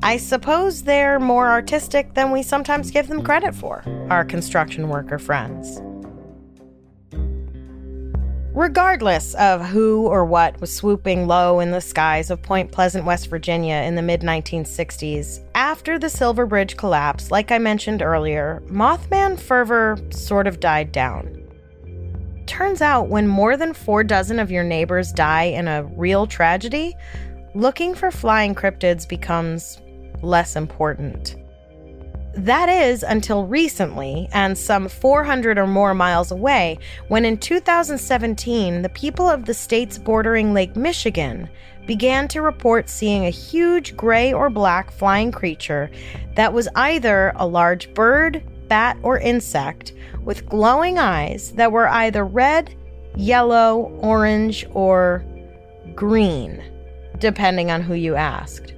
I 0.05 0.17
suppose 0.17 0.85
they're 0.85 1.19
more 1.19 1.49
artistic 1.49 2.15
than 2.15 2.31
we 2.31 2.45
sometimes 2.45 2.93
give 2.93 3.09
them 3.09 3.25
credit 3.25 3.55
for, 3.55 3.83
our 4.11 4.25
construction 4.25 4.89
worker 4.89 5.19
friends. 5.19 5.81
Regardless 8.55 9.35
of 9.37 9.65
who 9.65 10.07
or 10.07 10.27
what 10.27 10.61
was 10.61 10.77
swooping 10.77 11.27
low 11.27 11.61
in 11.61 11.71
the 11.71 11.81
skies 11.81 12.31
of 12.31 12.43
Point 12.43 12.71
Pleasant, 12.71 13.07
West 13.07 13.29
Virginia 13.29 13.77
in 13.77 13.95
the 13.95 14.03
mid 14.03 14.21
1960s, 14.21 15.41
after 15.55 15.99
the 15.99 16.11
Silver 16.11 16.45
Bridge 16.45 16.77
collapse, 16.77 17.31
like 17.31 17.51
I 17.51 17.57
mentioned 17.57 18.03
earlier, 18.03 18.63
Mothman 18.67 19.41
fervor 19.41 19.99
sort 20.11 20.47
of 20.47 20.61
died 20.61 20.93
down. 20.93 21.43
Turns 22.45 22.83
out, 22.83 23.09
when 23.09 23.27
more 23.27 23.57
than 23.57 23.73
four 23.73 24.05
dozen 24.05 24.39
of 24.39 24.51
your 24.51 24.65
neighbors 24.65 25.13
die 25.13 25.45
in 25.45 25.67
a 25.67 25.85
real 25.85 26.27
tragedy, 26.27 26.95
looking 27.55 27.95
for 27.95 28.11
flying 28.11 28.55
cryptids 28.55 29.09
becomes 29.09 29.81
less 30.21 30.57
important. 30.57 31.37
That 32.35 32.71
is 32.71 33.03
until 33.03 33.45
recently, 33.45 34.29
and 34.33 34.57
some 34.57 34.89
400 34.89 35.59
or 35.59 35.67
more 35.67 35.93
miles 35.93 36.31
away, 36.31 36.79
when 37.09 37.27
in 37.27 37.37
2017 37.37 38.81
the 38.81 38.89
people 38.89 39.29
of 39.29 39.45
the 39.45 39.53
states 39.53 39.99
bordering 39.99 40.55
Lake 40.55 40.75
Michigan 40.75 41.49
began 41.87 42.29
to 42.29 42.41
report 42.41 42.89
seeing 42.89 43.27
a 43.27 43.31
huge 43.31 43.97
gray 43.97 44.33
or 44.33 44.49
black 44.49 44.91
flying 44.91 45.31
creature 45.31 45.91
that 46.35 46.55
was 46.55 46.69
either 46.75 47.33
a 47.37 47.47
large 47.47 47.93
bird, 47.93 48.43
bat, 48.69 48.97
or 49.03 49.19
insect 49.19 49.93
with 50.25 50.47
glowing 50.47 50.99
eyes 50.99 51.53
that 51.53 51.73
were 51.73 51.89
either 51.89 52.25
red, 52.25 52.75
yellow, 53.15 53.93
orange, 54.01 54.65
or 54.73 55.23
green, 55.95 56.63
depending 57.19 57.71
on 57.71 57.83
who 57.83 57.95
you 57.95 58.15
asked. 58.15 58.73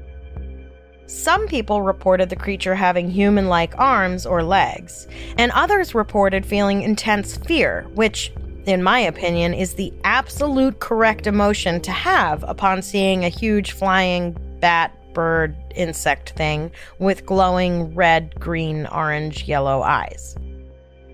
Some 1.06 1.46
people 1.48 1.82
reported 1.82 2.30
the 2.30 2.36
creature 2.36 2.74
having 2.74 3.10
human 3.10 3.48
like 3.48 3.78
arms 3.78 4.24
or 4.24 4.42
legs, 4.42 5.06
and 5.36 5.52
others 5.52 5.94
reported 5.94 6.46
feeling 6.46 6.80
intense 6.80 7.36
fear, 7.36 7.86
which, 7.94 8.32
in 8.64 8.82
my 8.82 9.00
opinion, 9.00 9.52
is 9.52 9.74
the 9.74 9.92
absolute 10.04 10.80
correct 10.80 11.26
emotion 11.26 11.80
to 11.82 11.92
have 11.92 12.42
upon 12.44 12.80
seeing 12.80 13.24
a 13.24 13.28
huge 13.28 13.72
flying 13.72 14.34
bat, 14.60 14.96
bird, 15.12 15.54
insect 15.76 16.30
thing 16.30 16.70
with 16.98 17.26
glowing 17.26 17.94
red, 17.94 18.34
green, 18.40 18.86
orange, 18.86 19.44
yellow 19.44 19.82
eyes. 19.82 20.36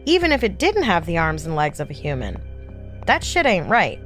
Even 0.06 0.30
if 0.30 0.44
it 0.44 0.58
didn't 0.58 0.84
have 0.84 1.04
the 1.04 1.18
arms 1.18 1.46
and 1.46 1.56
legs 1.56 1.80
of 1.80 1.90
a 1.90 1.94
human. 1.94 2.40
That 3.06 3.24
shit 3.24 3.44
ain't 3.44 3.68
right. 3.68 4.00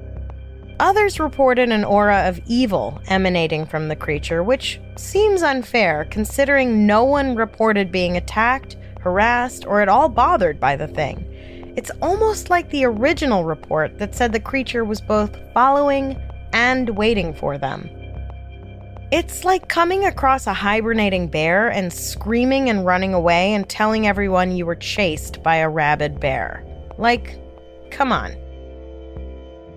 Others 0.80 1.20
reported 1.20 1.70
an 1.70 1.84
aura 1.84 2.28
of 2.28 2.40
evil 2.46 3.00
emanating 3.06 3.64
from 3.64 3.88
the 3.88 3.96
creature, 3.96 4.42
which 4.42 4.80
seems 4.96 5.42
unfair 5.42 6.06
considering 6.10 6.86
no 6.86 7.04
one 7.04 7.36
reported 7.36 7.92
being 7.92 8.16
attacked, 8.16 8.76
harassed, 9.00 9.66
or 9.66 9.80
at 9.80 9.88
all 9.88 10.08
bothered 10.08 10.58
by 10.58 10.74
the 10.74 10.88
thing. 10.88 11.24
It's 11.76 11.92
almost 12.02 12.50
like 12.50 12.70
the 12.70 12.84
original 12.84 13.44
report 13.44 13.98
that 13.98 14.14
said 14.14 14.32
the 14.32 14.40
creature 14.40 14.84
was 14.84 15.00
both 15.00 15.36
following 15.52 16.20
and 16.52 16.90
waiting 16.90 17.34
for 17.34 17.56
them. 17.56 17.88
It's 19.12 19.44
like 19.44 19.68
coming 19.68 20.04
across 20.04 20.48
a 20.48 20.52
hibernating 20.52 21.28
bear 21.28 21.68
and 21.68 21.92
screaming 21.92 22.68
and 22.68 22.84
running 22.84 23.14
away 23.14 23.54
and 23.54 23.68
telling 23.68 24.08
everyone 24.08 24.56
you 24.56 24.66
were 24.66 24.74
chased 24.74 25.40
by 25.42 25.56
a 25.56 25.68
rabid 25.68 26.18
bear. 26.18 26.64
Like, 26.98 27.38
come 27.92 28.10
on. 28.10 28.34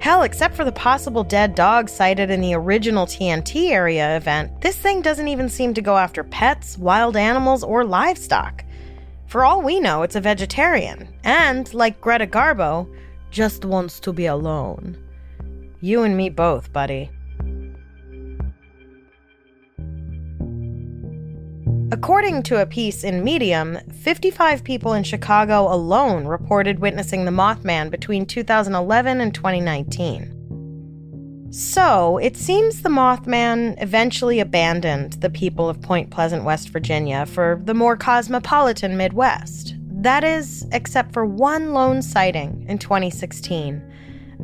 Hell, 0.08 0.24
except 0.24 0.56
for 0.56 0.64
the 0.64 0.72
possible 0.72 1.22
dead 1.22 1.54
dog 1.54 1.90
sighted 1.90 2.30
in 2.32 2.40
the 2.40 2.54
original 2.54 3.06
TNT 3.06 3.72
area 3.72 4.16
event, 4.16 4.62
this 4.62 4.78
thing 4.78 5.02
doesn't 5.02 5.28
even 5.28 5.50
seem 5.50 5.74
to 5.74 5.82
go 5.82 5.98
after 5.98 6.24
pets, 6.24 6.78
wild 6.78 7.18
animals, 7.18 7.62
or 7.62 7.84
livestock. 7.84 8.64
For 9.26 9.44
all 9.44 9.62
we 9.62 9.82
know, 9.82 10.04
it's 10.04 10.16
a 10.16 10.22
vegetarian, 10.22 11.14
and, 11.26 11.74
like 11.74 12.00
Greta 12.00 12.26
Garbo, 12.26 12.90
just 13.32 13.66
wants 13.66 14.00
to 14.00 14.14
be 14.14 14.28
alone. 14.28 14.98
You 15.82 16.04
and 16.04 16.16
me 16.16 16.30
both, 16.30 16.72
buddy. 16.72 17.12
According 21.90 22.44
to 22.44 22.62
a 22.62 22.66
piece 22.66 23.06
in 23.06 23.24
Medium, 23.24 23.78
55 24.02 24.62
people 24.66 24.92
in 24.92 25.04
Chicago 25.04 25.74
alone 25.74 26.26
reported 26.26 26.80
witnessing 26.80 27.24
the 27.24 27.32
Mothman 27.32 27.90
between 27.90 28.26
2011 28.26 29.22
and 29.22 29.34
2019. 29.34 30.34
So, 31.50 32.18
it 32.18 32.36
seems 32.36 32.82
the 32.82 32.90
Mothman 32.90 33.82
eventually 33.82 34.42
abandoned 34.42 35.14
the 35.14 35.30
people 35.30 35.70
of 35.70 35.82
Point 35.82 36.10
Pleasant, 36.10 36.44
West 36.44 36.68
Virginia 36.70 37.26
for 37.26 37.62
the 37.64 37.74
more 37.74 37.96
cosmopolitan 37.96 38.98
Midwest. 38.98 39.74
That 39.90 40.26
is, 40.26 40.68
except 40.74 41.14
for 41.14 41.26
one 41.26 41.74
lone 41.74 42.02
sighting 42.02 42.66
in 42.68 42.80
2016. 42.80 43.82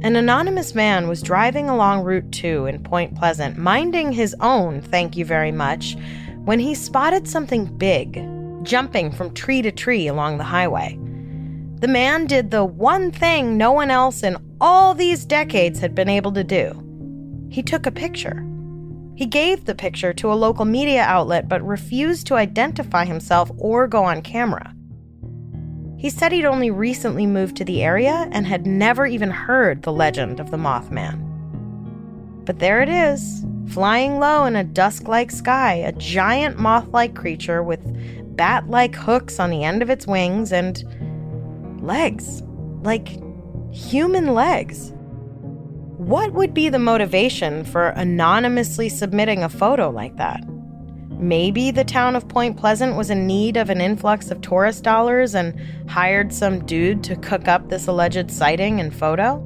An 0.01 0.15
anonymous 0.15 0.73
man 0.73 1.09
was 1.09 1.21
driving 1.21 1.69
along 1.69 2.03
Route 2.03 2.31
2 2.31 2.67
in 2.67 2.83
Point 2.83 3.15
Pleasant, 3.15 3.57
minding 3.57 4.13
his 4.13 4.33
own, 4.39 4.81
thank 4.81 5.17
you 5.17 5.25
very 5.25 5.51
much, 5.51 5.97
when 6.45 6.59
he 6.59 6.75
spotted 6.75 7.27
something 7.27 7.65
big 7.77 8.27
jumping 8.63 9.11
from 9.11 9.33
tree 9.33 9.61
to 9.61 9.71
tree 9.71 10.07
along 10.07 10.37
the 10.37 10.43
highway. 10.43 10.97
The 11.79 11.87
man 11.87 12.27
did 12.27 12.51
the 12.51 12.63
one 12.63 13.11
thing 13.11 13.57
no 13.57 13.71
one 13.73 13.91
else 13.91 14.23
in 14.23 14.37
all 14.61 14.93
these 14.93 15.25
decades 15.25 15.79
had 15.79 15.93
been 15.93 16.07
able 16.07 16.31
to 16.31 16.43
do 16.43 16.83
he 17.53 17.61
took 17.61 17.85
a 17.85 17.91
picture. 17.91 18.43
He 19.13 19.27
gave 19.27 19.65
the 19.65 19.75
picture 19.75 20.11
to 20.13 20.33
a 20.33 20.33
local 20.33 20.65
media 20.65 21.03
outlet 21.03 21.47
but 21.47 21.61
refused 21.61 22.25
to 22.27 22.33
identify 22.33 23.05
himself 23.05 23.51
or 23.59 23.87
go 23.87 24.03
on 24.03 24.23
camera. 24.23 24.73
He 25.99 26.09
said 26.09 26.31
he'd 26.31 26.45
only 26.45 26.71
recently 26.71 27.27
moved 27.27 27.55
to 27.57 27.63
the 27.63 27.83
area 27.83 28.27
and 28.31 28.47
had 28.47 28.65
never 28.65 29.05
even 29.05 29.29
heard 29.29 29.83
the 29.83 29.93
legend 29.93 30.39
of 30.39 30.49
the 30.49 30.57
Mothman. 30.57 31.19
But 32.43 32.57
there 32.57 32.81
it 32.81 32.89
is, 32.89 33.45
flying 33.69 34.19
low 34.19 34.45
in 34.45 34.55
a 34.55 34.63
dusk 34.63 35.07
like 35.07 35.31
sky, 35.31 35.73
a 35.75 35.91
giant 35.93 36.59
moth 36.59 36.87
like 36.89 37.15
creature 37.15 37.63
with 37.63 37.81
bat 38.35 38.69
like 38.69 38.95
hooks 38.95 39.39
on 39.39 39.49
the 39.49 39.63
end 39.63 39.81
of 39.81 39.89
its 39.89 40.07
wings 40.07 40.51
and 40.51 40.83
legs, 41.81 42.41
like 42.81 43.19
human 43.73 44.33
legs. 44.33 44.93
What 45.97 46.33
would 46.33 46.53
be 46.53 46.69
the 46.69 46.79
motivation 46.79 47.63
for 47.63 47.89
anonymously 47.89 48.89
submitting 48.89 49.43
a 49.43 49.49
photo 49.49 49.89
like 49.89 50.17
that? 50.17 50.43
Maybe 51.11 51.71
the 51.71 51.85
town 51.85 52.17
of 52.17 52.27
Point 52.27 52.57
Pleasant 52.57 52.97
was 52.97 53.09
in 53.09 53.25
need 53.25 53.55
of 53.55 53.69
an 53.69 53.79
influx 53.79 54.29
of 54.29 54.41
tourist 54.41 54.83
dollars 54.83 55.33
and 55.35 55.57
hired 55.89 56.33
some 56.33 56.65
dude 56.65 57.03
to 57.05 57.15
cook 57.15 57.47
up 57.47 57.69
this 57.69 57.87
alleged 57.87 58.29
sighting 58.29 58.81
and 58.81 58.93
photo? 58.93 59.37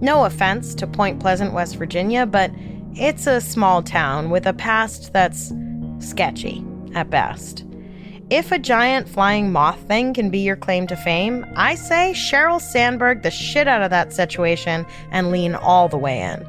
No 0.00 0.24
offense 0.24 0.76
to 0.76 0.86
Point 0.86 1.18
Pleasant, 1.18 1.52
West 1.52 1.74
Virginia, 1.74 2.24
but 2.24 2.52
it's 2.98 3.26
a 3.26 3.40
small 3.40 3.82
town 3.82 4.30
with 4.30 4.46
a 4.46 4.52
past 4.52 5.12
that's 5.12 5.52
sketchy 6.00 6.64
at 6.94 7.10
best. 7.10 7.64
If 8.30 8.52
a 8.52 8.58
giant 8.58 9.08
flying 9.08 9.52
moth 9.52 9.80
thing 9.88 10.12
can 10.12 10.28
be 10.28 10.40
your 10.40 10.56
claim 10.56 10.86
to 10.88 10.96
fame, 10.96 11.46
I 11.56 11.76
say 11.76 12.12
Sheryl 12.14 12.60
Sandberg 12.60 13.22
the 13.22 13.30
shit 13.30 13.68
out 13.68 13.82
of 13.82 13.90
that 13.90 14.12
situation 14.12 14.84
and 15.10 15.30
lean 15.30 15.54
all 15.54 15.88
the 15.88 15.96
way 15.96 16.20
in. 16.20 16.46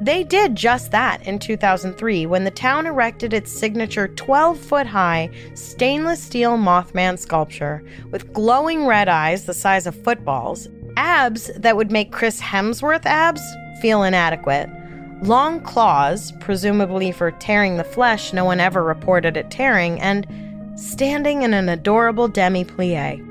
They 0.00 0.22
did 0.22 0.54
just 0.54 0.90
that 0.90 1.26
in 1.26 1.38
2003 1.38 2.26
when 2.26 2.44
the 2.44 2.50
town 2.50 2.86
erected 2.86 3.32
its 3.32 3.50
signature 3.50 4.08
12 4.08 4.58
foot 4.58 4.86
high 4.86 5.30
stainless 5.54 6.22
steel 6.22 6.58
Mothman 6.58 7.18
sculpture 7.18 7.82
with 8.10 8.32
glowing 8.32 8.86
red 8.86 9.08
eyes 9.08 9.46
the 9.46 9.54
size 9.54 9.86
of 9.86 9.94
footballs, 10.04 10.68
abs 10.96 11.50
that 11.56 11.76
would 11.76 11.90
make 11.90 12.12
Chris 12.12 12.40
Hemsworth 12.40 13.06
abs 13.06 13.42
feel 13.80 14.02
inadequate, 14.02 14.68
long 15.22 15.60
claws, 15.60 16.32
presumably 16.40 17.12
for 17.12 17.30
tearing 17.30 17.76
the 17.76 17.84
flesh 17.84 18.32
no 18.32 18.44
one 18.44 18.60
ever 18.60 18.82
reported 18.82 19.36
it 19.36 19.50
tearing, 19.50 20.00
and 20.00 20.26
standing 20.76 21.42
in 21.42 21.54
an 21.54 21.68
adorable 21.68 22.28
demi 22.28 22.64
plie. 22.64 23.30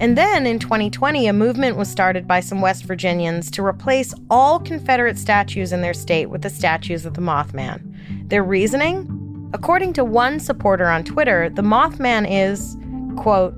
And 0.00 0.18
then 0.18 0.46
in 0.46 0.58
2020, 0.58 1.28
a 1.28 1.32
movement 1.32 1.76
was 1.76 1.88
started 1.88 2.26
by 2.26 2.40
some 2.40 2.60
West 2.60 2.84
Virginians 2.84 3.50
to 3.52 3.64
replace 3.64 4.12
all 4.28 4.58
Confederate 4.58 5.16
statues 5.16 5.72
in 5.72 5.80
their 5.80 5.94
state 5.94 6.26
with 6.26 6.42
the 6.42 6.50
statues 6.50 7.06
of 7.06 7.14
the 7.14 7.22
Mothman. 7.22 8.28
Their 8.28 8.42
reasoning? 8.42 9.50
According 9.54 9.92
to 9.94 10.04
one 10.04 10.40
supporter 10.40 10.88
on 10.88 11.04
Twitter, 11.04 11.48
the 11.48 11.62
Mothman 11.62 12.26
is, 12.28 12.76
quote, 13.16 13.54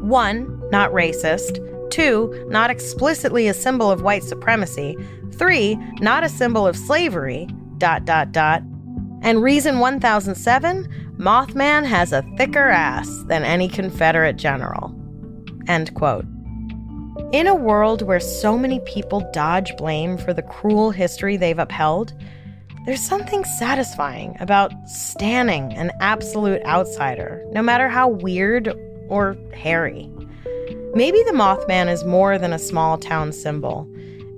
one, 0.00 0.62
not 0.70 0.92
racist, 0.92 1.58
two, 1.90 2.46
not 2.48 2.70
explicitly 2.70 3.48
a 3.48 3.54
symbol 3.54 3.90
of 3.90 4.02
white 4.02 4.24
supremacy, 4.24 4.96
three, 5.32 5.76
not 6.00 6.24
a 6.24 6.28
symbol 6.28 6.66
of 6.66 6.76
slavery, 6.76 7.48
dot 7.78 8.04
dot 8.04 8.32
dot. 8.32 8.62
And 9.22 9.42
reason 9.42 9.78
1007 9.78 10.88
Mothman 11.18 11.86
has 11.86 12.12
a 12.12 12.22
thicker 12.36 12.68
ass 12.68 13.08
than 13.26 13.42
any 13.42 13.68
Confederate 13.68 14.36
general. 14.36 14.94
End 15.66 15.94
quote. 15.94 16.26
In 17.32 17.46
a 17.46 17.54
world 17.54 18.02
where 18.02 18.20
so 18.20 18.58
many 18.58 18.80
people 18.80 19.28
dodge 19.32 19.74
blame 19.78 20.18
for 20.18 20.34
the 20.34 20.42
cruel 20.42 20.90
history 20.90 21.36
they've 21.36 21.58
upheld, 21.58 22.12
there's 22.84 23.00
something 23.00 23.44
satisfying 23.58 24.36
about 24.38 24.72
standing 24.86 25.72
an 25.72 25.90
absolute 26.00 26.62
outsider, 26.66 27.44
no 27.50 27.62
matter 27.62 27.88
how 27.88 28.08
weird 28.08 28.72
or 29.08 29.36
hairy. 29.54 30.08
Maybe 30.96 31.22
the 31.24 31.32
Mothman 31.32 31.92
is 31.92 32.06
more 32.06 32.38
than 32.38 32.54
a 32.54 32.58
small 32.58 32.96
town 32.96 33.30
symbol. 33.30 33.86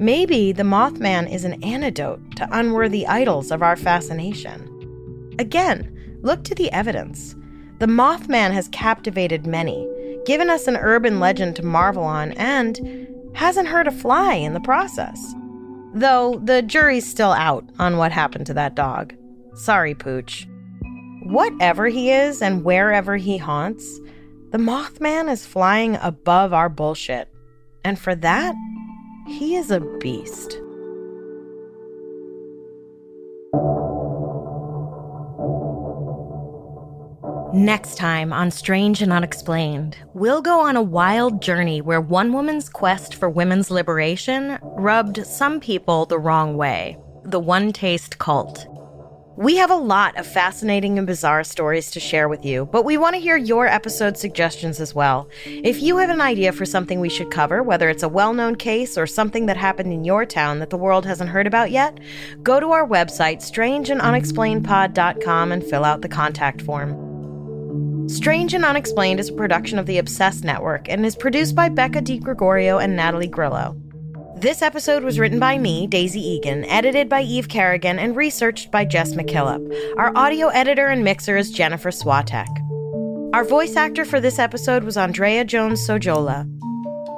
Maybe 0.00 0.50
the 0.50 0.64
Mothman 0.64 1.32
is 1.32 1.44
an 1.44 1.62
antidote 1.62 2.34
to 2.34 2.48
unworthy 2.50 3.06
idols 3.06 3.52
of 3.52 3.62
our 3.62 3.76
fascination. 3.76 5.36
Again, 5.38 6.18
look 6.22 6.42
to 6.42 6.56
the 6.56 6.68
evidence. 6.72 7.36
The 7.78 7.86
Mothman 7.86 8.50
has 8.50 8.66
captivated 8.70 9.46
many, 9.46 9.88
given 10.26 10.50
us 10.50 10.66
an 10.66 10.76
urban 10.76 11.20
legend 11.20 11.54
to 11.56 11.64
marvel 11.64 12.02
on, 12.02 12.32
and 12.32 13.06
hasn't 13.34 13.68
hurt 13.68 13.86
a 13.86 13.92
fly 13.92 14.34
in 14.34 14.52
the 14.52 14.58
process. 14.58 15.34
Though 15.94 16.40
the 16.42 16.62
jury's 16.62 17.08
still 17.08 17.30
out 17.30 17.70
on 17.78 17.98
what 17.98 18.10
happened 18.10 18.46
to 18.46 18.54
that 18.54 18.74
dog. 18.74 19.14
Sorry, 19.54 19.94
Pooch. 19.94 20.44
Whatever 21.22 21.86
he 21.86 22.10
is 22.10 22.42
and 22.42 22.64
wherever 22.64 23.16
he 23.16 23.36
haunts, 23.38 24.00
the 24.50 24.58
Mothman 24.58 25.30
is 25.30 25.44
flying 25.44 25.96
above 25.96 26.52
our 26.52 26.68
bullshit. 26.68 27.28
And 27.84 27.98
for 27.98 28.14
that, 28.14 28.54
he 29.26 29.56
is 29.56 29.70
a 29.70 29.80
beast. 29.80 30.58
Next 37.54 37.96
time 37.96 38.32
on 38.32 38.50
Strange 38.50 39.02
and 39.02 39.12
Unexplained, 39.12 39.96
we'll 40.14 40.42
go 40.42 40.60
on 40.60 40.76
a 40.76 40.82
wild 40.82 41.42
journey 41.42 41.80
where 41.80 42.00
one 42.00 42.32
woman's 42.32 42.68
quest 42.68 43.14
for 43.14 43.28
women's 43.28 43.70
liberation 43.70 44.58
rubbed 44.62 45.26
some 45.26 45.58
people 45.58 46.06
the 46.06 46.18
wrong 46.18 46.56
way 46.56 46.96
the 47.24 47.40
OneTaste 47.40 48.16
cult. 48.16 48.66
We 49.38 49.56
have 49.58 49.70
a 49.70 49.76
lot 49.76 50.18
of 50.18 50.26
fascinating 50.26 50.98
and 50.98 51.06
bizarre 51.06 51.44
stories 51.44 51.92
to 51.92 52.00
share 52.00 52.28
with 52.28 52.44
you, 52.44 52.66
but 52.66 52.84
we 52.84 52.96
want 52.96 53.14
to 53.14 53.20
hear 53.20 53.36
your 53.36 53.68
episode 53.68 54.16
suggestions 54.16 54.80
as 54.80 54.96
well. 54.96 55.28
If 55.46 55.80
you 55.80 55.98
have 55.98 56.10
an 56.10 56.20
idea 56.20 56.50
for 56.50 56.66
something 56.66 56.98
we 56.98 57.08
should 57.08 57.30
cover, 57.30 57.62
whether 57.62 57.88
it's 57.88 58.02
a 58.02 58.08
well 58.08 58.34
known 58.34 58.56
case 58.56 58.98
or 58.98 59.06
something 59.06 59.46
that 59.46 59.56
happened 59.56 59.92
in 59.92 60.02
your 60.02 60.26
town 60.26 60.58
that 60.58 60.70
the 60.70 60.76
world 60.76 61.06
hasn't 61.06 61.30
heard 61.30 61.46
about 61.46 61.70
yet, 61.70 62.00
go 62.42 62.58
to 62.58 62.72
our 62.72 62.84
website, 62.84 63.36
strangeandunexplainedpod.com, 63.36 65.52
and 65.52 65.64
fill 65.64 65.84
out 65.84 66.02
the 66.02 66.08
contact 66.08 66.60
form. 66.60 68.08
Strange 68.08 68.54
and 68.54 68.64
Unexplained 68.64 69.20
is 69.20 69.28
a 69.28 69.34
production 69.34 69.78
of 69.78 69.86
the 69.86 69.98
Obsessed 69.98 70.42
Network 70.42 70.88
and 70.88 71.06
is 71.06 71.14
produced 71.14 71.54
by 71.54 71.68
Becca 71.68 72.00
DiGregorio 72.00 72.82
and 72.82 72.96
Natalie 72.96 73.28
Grillo. 73.28 73.76
This 74.40 74.62
episode 74.62 75.02
was 75.02 75.18
written 75.18 75.40
by 75.40 75.58
me, 75.58 75.88
Daisy 75.88 76.20
Egan, 76.20 76.64
edited 76.66 77.08
by 77.08 77.22
Eve 77.22 77.48
Kerrigan, 77.48 77.98
and 77.98 78.14
researched 78.14 78.70
by 78.70 78.84
Jess 78.84 79.14
McKillop. 79.14 79.96
Our 79.98 80.16
audio 80.16 80.46
editor 80.46 80.86
and 80.86 81.02
mixer 81.02 81.36
is 81.36 81.50
Jennifer 81.50 81.90
Swatek. 81.90 82.46
Our 83.34 83.42
voice 83.42 83.74
actor 83.74 84.04
for 84.04 84.20
this 84.20 84.38
episode 84.38 84.84
was 84.84 84.96
Andrea 84.96 85.44
Jones 85.44 85.84
Sojola. 85.84 86.48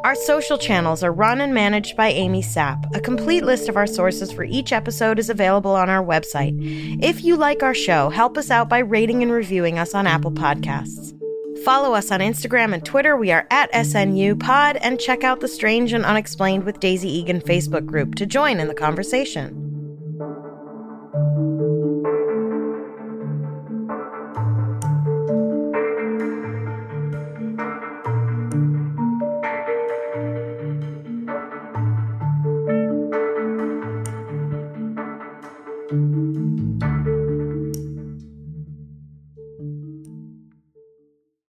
Our 0.02 0.14
social 0.14 0.56
channels 0.56 1.02
are 1.02 1.12
run 1.12 1.42
and 1.42 1.52
managed 1.52 1.94
by 1.94 2.08
Amy 2.08 2.40
Sapp. 2.40 2.82
A 2.96 3.00
complete 3.00 3.44
list 3.44 3.68
of 3.68 3.76
our 3.76 3.86
sources 3.86 4.32
for 4.32 4.44
each 4.44 4.72
episode 4.72 5.18
is 5.18 5.28
available 5.28 5.72
on 5.72 5.90
our 5.90 6.02
website. 6.02 6.56
If 7.04 7.22
you 7.22 7.36
like 7.36 7.62
our 7.62 7.74
show, 7.74 8.08
help 8.08 8.38
us 8.38 8.50
out 8.50 8.70
by 8.70 8.78
rating 8.78 9.22
and 9.22 9.30
reviewing 9.30 9.78
us 9.78 9.94
on 9.94 10.06
Apple 10.06 10.32
Podcasts. 10.32 11.19
Follow 11.64 11.92
us 11.92 12.10
on 12.10 12.20
Instagram 12.20 12.72
and 12.72 12.82
Twitter. 12.82 13.16
We 13.16 13.32
are 13.32 13.46
at 13.50 13.70
SNU 13.72 14.40
Pod 14.40 14.76
and 14.76 14.98
check 14.98 15.24
out 15.24 15.40
the 15.40 15.48
Strange 15.48 15.92
and 15.92 16.06
Unexplained 16.06 16.64
with 16.64 16.80
Daisy 16.80 17.10
Egan 17.10 17.42
Facebook 17.42 17.84
group 17.84 18.14
to 18.14 18.24
join 18.24 18.60
in 18.60 18.68
the 18.68 18.74
conversation. 18.74 19.69